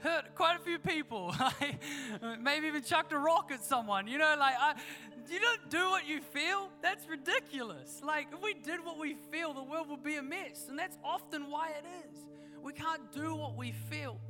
hurt 0.00 0.34
quite 0.34 0.56
a 0.56 0.62
few 0.62 0.78
people. 0.78 1.34
Maybe 2.40 2.66
even 2.66 2.82
chucked 2.82 3.12
a 3.12 3.18
rock 3.18 3.50
at 3.52 3.64
someone. 3.64 4.06
You 4.06 4.18
know, 4.18 4.34
like, 4.38 4.54
I, 4.58 4.74
you 5.30 5.38
don't 5.40 5.70
do 5.70 5.90
what 5.90 6.08
you 6.08 6.20
feel. 6.20 6.70
That's 6.82 7.06
ridiculous. 7.06 8.00
Like, 8.04 8.28
if 8.32 8.42
we 8.42 8.54
did 8.54 8.84
what 8.84 8.98
we 8.98 9.16
feel, 9.30 9.52
the 9.52 9.62
world 9.62 9.88
would 9.90 10.02
be 10.02 10.16
a 10.16 10.22
mess. 10.22 10.66
And 10.68 10.78
that's 10.78 10.98
often 11.04 11.50
why 11.50 11.70
it 11.70 11.84
is. 12.08 12.18
We 12.62 12.72
can't 12.72 13.12
do 13.12 13.34
what 13.34 13.56
we 13.56 13.72
feel. 13.72 14.20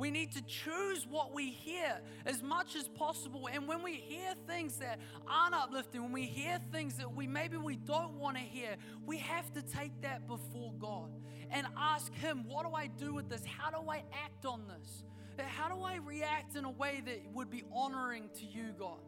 We 0.00 0.10
need 0.10 0.32
to 0.32 0.42
choose 0.42 1.06
what 1.08 1.34
we 1.34 1.50
hear 1.50 2.00
as 2.24 2.42
much 2.42 2.74
as 2.74 2.88
possible. 2.88 3.50
And 3.52 3.68
when 3.68 3.82
we 3.82 3.96
hear 3.96 4.32
things 4.46 4.76
that 4.78 4.98
aren't 5.28 5.54
uplifting, 5.54 6.02
when 6.02 6.12
we 6.12 6.24
hear 6.24 6.58
things 6.72 6.94
that 6.94 7.14
we 7.14 7.26
maybe 7.26 7.58
we 7.58 7.76
don't 7.76 8.14
want 8.14 8.38
to 8.38 8.42
hear, 8.42 8.76
we 9.04 9.18
have 9.18 9.52
to 9.52 9.62
take 9.62 10.00
that 10.00 10.26
before 10.26 10.72
God 10.78 11.10
and 11.50 11.66
ask 11.76 12.14
Him, 12.14 12.44
what 12.48 12.66
do 12.66 12.74
I 12.74 12.86
do 12.86 13.12
with 13.12 13.28
this? 13.28 13.42
How 13.44 13.70
do 13.70 13.90
I 13.90 14.02
act 14.24 14.46
on 14.46 14.62
this? 14.68 15.04
How 15.38 15.68
do 15.68 15.82
I 15.82 15.96
react 15.96 16.56
in 16.56 16.64
a 16.64 16.70
way 16.70 17.02
that 17.04 17.20
would 17.34 17.50
be 17.50 17.64
honoring 17.70 18.30
to 18.38 18.46
you, 18.46 18.72
God? 18.78 19.00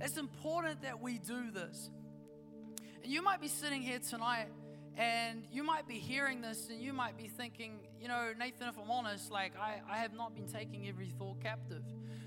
It's 0.00 0.18
important 0.18 0.82
that 0.82 1.02
we 1.02 1.18
do 1.18 1.50
this. 1.50 1.90
And 3.02 3.12
you 3.12 3.22
might 3.22 3.40
be 3.40 3.48
sitting 3.48 3.82
here 3.82 3.98
tonight 3.98 4.48
and 4.98 5.44
you 5.52 5.62
might 5.62 5.86
be 5.86 5.94
hearing 5.94 6.40
this 6.40 6.70
and 6.70 6.82
you 6.82 6.92
might 6.92 7.16
be 7.16 7.28
thinking, 7.28 7.78
you 8.00 8.08
know, 8.08 8.32
Nathan, 8.36 8.66
if 8.68 8.76
I'm 8.76 8.90
honest, 8.90 9.30
like 9.30 9.52
I, 9.56 9.80
I 9.88 9.98
have 9.98 10.12
not 10.12 10.34
been 10.34 10.48
taking 10.48 10.88
every 10.88 11.06
thought 11.06 11.40
captive. 11.40 11.84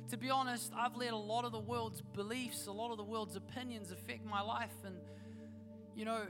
To 0.09 0.17
be 0.17 0.29
honest, 0.29 0.71
I've 0.75 0.95
let 0.95 1.11
a 1.11 1.17
lot 1.17 1.43
of 1.43 1.51
the 1.51 1.59
world's 1.59 2.01
beliefs, 2.01 2.67
a 2.67 2.71
lot 2.71 2.91
of 2.91 2.97
the 2.97 3.03
world's 3.03 3.35
opinions 3.35 3.91
affect 3.91 4.25
my 4.25 4.39
life. 4.39 4.71
And, 4.85 4.95
you 5.95 6.05
know, 6.05 6.21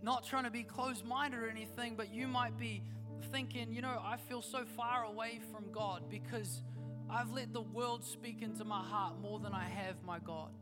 not 0.00 0.24
trying 0.24 0.44
to 0.44 0.50
be 0.50 0.62
closed 0.62 1.04
minded 1.04 1.40
or 1.40 1.48
anything, 1.48 1.96
but 1.96 2.14
you 2.14 2.28
might 2.28 2.56
be 2.56 2.84
thinking, 3.32 3.72
you 3.72 3.82
know, 3.82 4.00
I 4.00 4.16
feel 4.16 4.42
so 4.42 4.64
far 4.76 5.04
away 5.04 5.40
from 5.52 5.72
God 5.72 6.08
because 6.08 6.62
I've 7.10 7.32
let 7.32 7.52
the 7.52 7.62
world 7.62 8.04
speak 8.04 8.42
into 8.42 8.64
my 8.64 8.82
heart 8.82 9.20
more 9.20 9.40
than 9.40 9.52
I 9.52 9.64
have 9.64 9.96
my 10.04 10.20
God. 10.20 10.52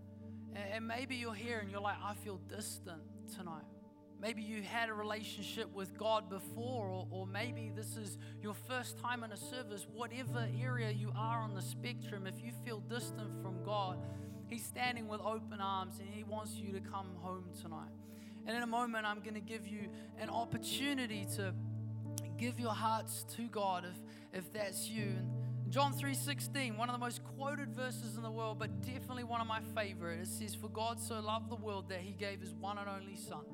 And 0.73 0.89
maybe 0.89 1.17
you're 1.17 1.35
here 1.35 1.59
and 1.59 1.71
you're 1.71 1.83
like, 1.83 1.99
I 2.03 2.15
feel 2.15 2.41
distant 2.49 3.03
tonight. 3.37 3.76
Maybe 4.21 4.43
you 4.43 4.63
had 4.63 4.89
a 4.89 4.95
relationship 4.95 5.73
with 5.75 5.97
God 5.99 6.31
before, 6.31 6.89
or, 6.89 7.07
or, 7.11 7.27
maybe 7.27 7.71
this 7.75 7.97
is 7.97 8.17
your 8.43 8.55
first 8.55 8.99
time 8.99 9.23
in 9.23 9.33
a 9.33 9.37
service. 9.37 9.87
Whatever 9.93 10.49
area 10.61 10.91
you 10.91 11.13
are 11.15 11.41
on 11.41 11.55
the 11.55 11.61
spectrum, 11.61 12.27
if 12.27 12.43
you 12.43 12.51
feel 12.65 12.81
distant 12.81 13.43
from 13.43 13.63
God, 13.63 13.99
He's 14.49 14.65
standing 14.65 15.07
with 15.07 15.21
open 15.21 15.61
arms 15.61 15.99
and 15.99 16.09
He 16.09 16.25
wants 16.25 16.55
you 16.55 16.73
to 16.73 16.81
come 16.81 17.09
home 17.17 17.51
tonight. 17.61 17.91
And 18.47 18.57
in 18.57 18.63
a 18.63 18.67
moment, 18.67 19.05
I'm 19.05 19.21
going 19.21 19.35
to 19.35 19.41
give 19.41 19.67
you 19.67 19.89
an 20.19 20.31
opportunity 20.31 21.27
to 21.37 21.53
give 22.39 22.61
your 22.61 22.75
hearts 22.75 23.25
to 23.37 23.49
God 23.49 23.85
if, 23.85 24.45
if 24.45 24.53
that's 24.53 24.89
you. 24.89 25.17
And 25.65 25.73
John 25.73 25.93
3:16, 25.93 26.77
one 26.77 26.89
of 26.89 26.95
the 26.95 27.01
most 27.01 27.23
quoted 27.25 27.75
verses 27.75 28.17
in 28.17 28.23
the 28.23 28.31
world, 28.31 28.59
but 28.59 28.81
definitely 28.83 29.25
one 29.25 29.41
of 29.41 29.47
my 29.47 29.61
favorite. 29.75 30.21
It 30.21 30.29
says, 30.29 30.55
"For 30.55 30.69
God 30.69 31.01
so 31.01 31.21
loved 31.21 31.51
the 31.51 31.57
world 31.57 31.89
that 31.89 32.01
He 32.01 32.13
gave 32.13 32.41
His 32.41 32.55
one 32.55 32.79
and 32.79 32.89
only 32.89 33.17
Son." 33.17 33.45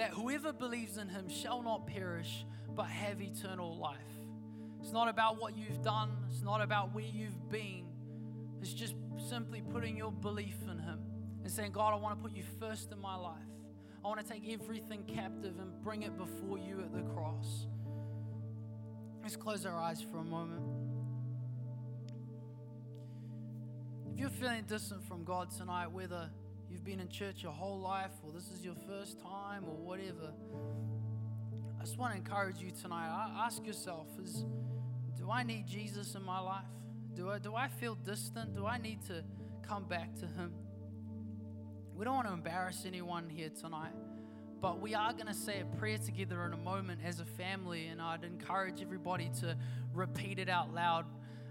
That 0.00 0.12
whoever 0.12 0.50
believes 0.50 0.96
in 0.96 1.10
him 1.10 1.28
shall 1.28 1.62
not 1.62 1.86
perish, 1.86 2.46
but 2.74 2.86
have 2.86 3.20
eternal 3.20 3.76
life. 3.76 3.98
It's 4.80 4.92
not 4.92 5.08
about 5.08 5.38
what 5.38 5.58
you've 5.58 5.82
done, 5.82 6.16
it's 6.30 6.40
not 6.40 6.62
about 6.62 6.94
where 6.94 7.04
you've 7.04 7.50
been. 7.50 7.84
It's 8.62 8.72
just 8.72 8.94
simply 9.28 9.60
putting 9.60 9.98
your 9.98 10.10
belief 10.10 10.56
in 10.62 10.78
him 10.78 11.00
and 11.42 11.52
saying, 11.52 11.72
God, 11.72 11.92
I 11.92 11.96
want 11.96 12.16
to 12.16 12.22
put 12.26 12.34
you 12.34 12.44
first 12.58 12.92
in 12.92 12.98
my 12.98 13.14
life. 13.14 13.36
I 14.02 14.08
want 14.08 14.26
to 14.26 14.32
take 14.32 14.50
everything 14.50 15.04
captive 15.04 15.58
and 15.60 15.70
bring 15.82 16.02
it 16.02 16.16
before 16.16 16.56
you 16.56 16.80
at 16.80 16.94
the 16.94 17.02
cross. 17.12 17.66
Let's 19.22 19.36
close 19.36 19.66
our 19.66 19.78
eyes 19.78 20.00
for 20.00 20.16
a 20.16 20.24
moment. 20.24 20.62
If 24.14 24.18
you're 24.18 24.30
feeling 24.30 24.64
distant 24.66 25.04
from 25.04 25.24
God 25.24 25.50
tonight, 25.50 25.92
whether 25.92 26.30
you've 26.70 26.84
been 26.84 27.00
in 27.00 27.08
church 27.08 27.42
your 27.42 27.52
whole 27.52 27.80
life, 27.80 28.12
or 28.22 28.32
this 28.32 28.50
is 28.50 28.64
your 28.64 28.76
first 28.86 29.20
time, 29.20 29.64
or 29.64 29.74
whatever, 29.74 30.32
I 31.78 31.84
just 31.84 31.98
want 31.98 32.12
to 32.12 32.18
encourage 32.18 32.60
you 32.60 32.70
tonight. 32.70 33.08
Ask 33.38 33.66
yourself: 33.66 34.06
Is 34.22 34.44
do 35.18 35.30
I 35.30 35.42
need 35.42 35.66
Jesus 35.66 36.14
in 36.14 36.22
my 36.22 36.40
life? 36.40 36.64
Do 37.14 37.30
I 37.30 37.38
do 37.38 37.54
I 37.54 37.68
feel 37.68 37.94
distant? 37.94 38.54
Do 38.54 38.66
I 38.66 38.78
need 38.78 39.02
to 39.06 39.24
come 39.66 39.84
back 39.84 40.14
to 40.16 40.26
Him? 40.26 40.52
We 41.94 42.04
don't 42.04 42.14
want 42.14 42.28
to 42.28 42.32
embarrass 42.32 42.84
anyone 42.86 43.28
here 43.28 43.50
tonight, 43.50 43.92
but 44.60 44.80
we 44.80 44.94
are 44.94 45.12
going 45.12 45.26
to 45.26 45.34
say 45.34 45.60
a 45.60 45.76
prayer 45.76 45.98
together 45.98 46.44
in 46.46 46.52
a 46.52 46.56
moment 46.56 47.00
as 47.04 47.20
a 47.20 47.26
family, 47.26 47.88
and 47.88 48.00
I'd 48.00 48.24
encourage 48.24 48.80
everybody 48.80 49.30
to 49.40 49.56
repeat 49.92 50.38
it 50.38 50.48
out 50.48 50.72
loud 50.72 51.04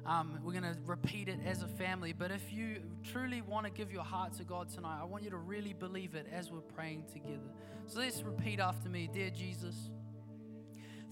um, 0.06 0.40
we're 0.44 0.54
going 0.54 0.64
to 0.64 0.78
repeat 0.86 1.30
it 1.30 1.40
as 1.46 1.62
a 1.62 1.68
family. 1.68 2.14
But 2.14 2.32
if 2.32 2.52
you 2.52 2.82
truly 3.04 3.42
want 3.42 3.66
to 3.66 3.72
give 3.72 3.92
your 3.92 4.04
heart 4.04 4.34
to 4.34 4.44
God 4.44 4.70
tonight, 4.70 5.00
I 5.02 5.06
want 5.06 5.24
you 5.24 5.30
to 5.30 5.38
really 5.38 5.74
believe 5.74 6.16
it 6.16 6.28
as 6.32 6.52
we're 6.52 6.62
praying 6.62 7.06
together. 7.12 7.50
So 7.88 8.00
let's 8.00 8.22
repeat 8.22 8.60
after 8.60 8.90
me 8.90 9.10
Dear 9.12 9.30
Jesus, 9.30 9.76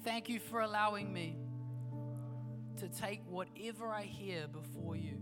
thank 0.04 0.30
you 0.30 0.39
for 0.39 0.62
allowing 0.62 1.12
me 1.12 1.38
to 2.78 2.88
take 2.88 3.21
whatever 3.28 3.88
I 3.88 4.04
hear 4.04 4.47
before 4.47 4.95
you. 4.95 5.17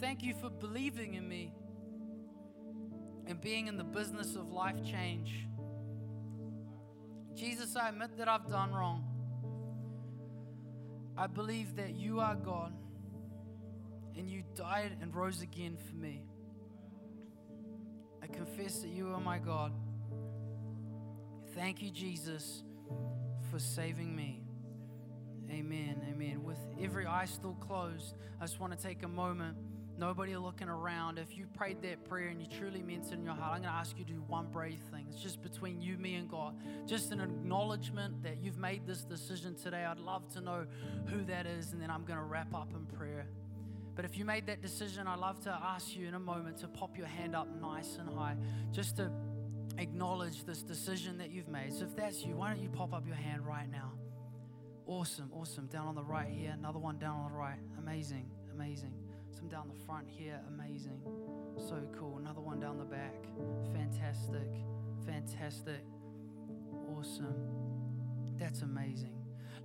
Thank 0.00 0.22
you 0.22 0.34
for 0.34 0.50
believing 0.50 1.14
in 1.14 1.28
me 1.28 1.52
and 3.26 3.40
being 3.40 3.66
in 3.66 3.76
the 3.76 3.84
business 3.84 4.36
of 4.36 4.50
life 4.50 4.76
change. 4.84 5.46
Jesus, 7.34 7.76
I 7.76 7.88
admit 7.90 8.16
that 8.18 8.28
I've 8.28 8.48
done 8.48 8.72
wrong. 8.72 9.15
I 11.18 11.26
believe 11.26 11.76
that 11.76 11.94
you 11.94 12.20
are 12.20 12.34
God 12.34 12.72
and 14.16 14.28
you 14.28 14.42
died 14.54 14.96
and 15.00 15.14
rose 15.14 15.42
again 15.42 15.76
for 15.76 15.94
me. 15.94 16.22
I 18.22 18.26
confess 18.26 18.80
that 18.80 18.88
you 18.88 19.12
are 19.12 19.20
my 19.20 19.38
God. 19.38 19.72
Thank 21.54 21.82
you, 21.82 21.90
Jesus, 21.90 22.62
for 23.50 23.58
saving 23.58 24.14
me. 24.14 24.42
Amen. 25.50 26.02
Amen. 26.10 26.42
With 26.42 26.58
every 26.80 27.06
eye 27.06 27.24
still 27.24 27.54
closed, 27.54 28.14
I 28.40 28.44
just 28.44 28.60
want 28.60 28.78
to 28.78 28.78
take 28.78 29.02
a 29.02 29.08
moment 29.08 29.56
nobody 29.98 30.36
looking 30.36 30.68
around. 30.68 31.18
If 31.18 31.36
you 31.36 31.46
prayed 31.46 31.82
that 31.82 32.04
prayer 32.04 32.28
and 32.28 32.40
you 32.40 32.46
truly 32.46 32.82
meant 32.82 33.06
it 33.06 33.12
in 33.12 33.24
your 33.24 33.34
heart, 33.34 33.54
I'm 33.54 33.62
going 33.62 33.72
to 33.72 33.78
ask 33.78 33.98
you 33.98 34.04
to 34.04 34.12
do 34.12 34.22
one 34.26 34.46
brave 34.50 34.80
thing. 34.90 35.06
It's 35.10 35.20
just 35.20 35.42
between 35.42 35.80
you, 35.80 35.96
me, 35.98 36.14
and 36.14 36.28
God. 36.28 36.54
Just 36.86 37.12
an 37.12 37.20
acknowledgement 37.20 38.22
that 38.22 38.38
you've 38.42 38.58
made 38.58 38.86
this 38.86 39.02
decision 39.02 39.54
today. 39.54 39.84
I'd 39.84 39.98
love 39.98 40.28
to 40.34 40.40
know 40.40 40.66
who 41.06 41.24
that 41.24 41.46
is, 41.46 41.72
and 41.72 41.80
then 41.80 41.90
I'm 41.90 42.04
going 42.04 42.18
to 42.18 42.24
wrap 42.24 42.54
up 42.54 42.72
in 42.74 42.86
prayer. 42.86 43.26
But 43.94 44.04
if 44.04 44.18
you 44.18 44.24
made 44.24 44.46
that 44.46 44.60
decision, 44.60 45.06
I'd 45.06 45.18
love 45.18 45.40
to 45.44 45.50
ask 45.50 45.96
you 45.96 46.06
in 46.06 46.14
a 46.14 46.20
moment 46.20 46.58
to 46.58 46.68
pop 46.68 46.98
your 46.98 47.06
hand 47.06 47.34
up 47.34 47.48
nice 47.60 47.96
and 47.96 48.08
high, 48.08 48.36
just 48.72 48.96
to 48.96 49.10
acknowledge 49.78 50.44
this 50.44 50.62
decision 50.62 51.18
that 51.18 51.30
you've 51.30 51.48
made. 51.48 51.72
So 51.72 51.84
if 51.84 51.96
that's 51.96 52.22
you, 52.22 52.36
why 52.36 52.50
don't 52.50 52.62
you 52.62 52.68
pop 52.68 52.92
up 52.92 53.06
your 53.06 53.16
hand 53.16 53.46
right 53.46 53.70
now? 53.70 53.92
Awesome, 54.86 55.30
awesome. 55.34 55.66
Down 55.66 55.86
on 55.88 55.94
the 55.94 56.04
right 56.04 56.28
here, 56.28 56.54
another 56.56 56.78
one 56.78 56.98
down 56.98 57.16
on 57.16 57.32
the 57.32 57.36
right. 57.36 57.58
Amazing, 57.78 58.30
amazing. 58.52 58.92
Some 59.30 59.48
down 59.48 59.68
the 59.68 59.84
front 59.84 60.06
here, 60.08 60.40
amazing. 60.48 61.00
So 61.56 61.82
cool. 61.98 62.18
Another 62.18 62.40
one 62.40 62.60
down 62.60 62.78
the 62.78 62.84
back. 62.84 63.24
Fantastic. 63.72 64.48
Fantastic. 65.06 65.84
Awesome. 66.96 67.34
That's 68.38 68.62
amazing. 68.62 69.12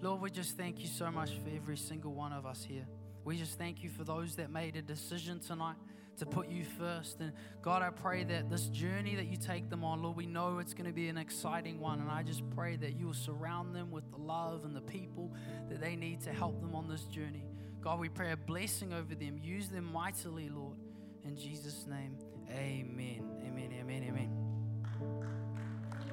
Lord, 0.01 0.21
we 0.21 0.29
just 0.29 0.57
thank 0.57 0.79
you 0.79 0.87
so 0.87 1.11
much 1.11 1.31
for 1.31 1.55
every 1.55 1.77
single 1.77 2.13
one 2.13 2.33
of 2.33 2.45
us 2.45 2.63
here. 2.63 2.87
We 3.23 3.37
just 3.37 3.57
thank 3.57 3.83
you 3.83 3.89
for 3.89 4.03
those 4.03 4.35
that 4.37 4.49
made 4.49 4.75
a 4.75 4.81
decision 4.81 5.39
tonight 5.39 5.75
to 6.17 6.25
put 6.25 6.49
you 6.49 6.63
first. 6.63 7.19
And 7.19 7.33
God, 7.61 7.81
I 7.81 7.89
pray 7.89 8.23
that 8.23 8.49
this 8.49 8.67
journey 8.67 9.15
that 9.15 9.27
you 9.27 9.37
take 9.37 9.69
them 9.69 9.83
on, 9.83 10.01
Lord, 10.01 10.17
we 10.17 10.25
know 10.25 10.59
it's 10.59 10.73
going 10.73 10.87
to 10.87 10.93
be 10.93 11.07
an 11.07 11.17
exciting 11.17 11.79
one. 11.79 11.99
And 11.99 12.09
I 12.09 12.23
just 12.23 12.47
pray 12.51 12.75
that 12.77 12.97
you 12.97 13.07
will 13.07 13.13
surround 13.13 13.75
them 13.75 13.91
with 13.91 14.09
the 14.11 14.17
love 14.17 14.65
and 14.65 14.75
the 14.75 14.81
people 14.81 15.31
that 15.69 15.79
they 15.79 15.95
need 15.95 16.21
to 16.21 16.31
help 16.31 16.59
them 16.61 16.75
on 16.75 16.87
this 16.87 17.03
journey. 17.05 17.45
God, 17.81 17.99
we 17.99 18.09
pray 18.09 18.31
a 18.31 18.37
blessing 18.37 18.93
over 18.93 19.15
them. 19.15 19.39
Use 19.41 19.67
them 19.67 19.91
mightily, 19.91 20.49
Lord. 20.49 20.77
In 21.25 21.35
Jesus' 21.35 21.85
name, 21.87 22.15
amen. 22.49 23.23
Amen, 23.43 23.73
amen, 23.79 24.03
amen. 24.07 24.29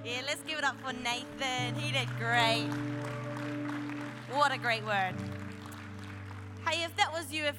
Yeah, 0.05 0.23
let's 0.27 0.43
give 0.43 0.59
it 0.59 0.65
up 0.65 0.77
for 0.81 0.93
Nathan. 0.95 1.75
He 1.75 1.93
did 1.93 2.09
great. 2.19 2.69
What 4.33 4.53
a 4.53 4.59
great 4.59 4.85
word. 4.85 5.15
Hey, 6.67 6.85
if 6.85 6.95
that 6.97 7.13
was 7.13 7.33
you, 7.33 7.45
if 7.45 7.49
you 7.49 7.57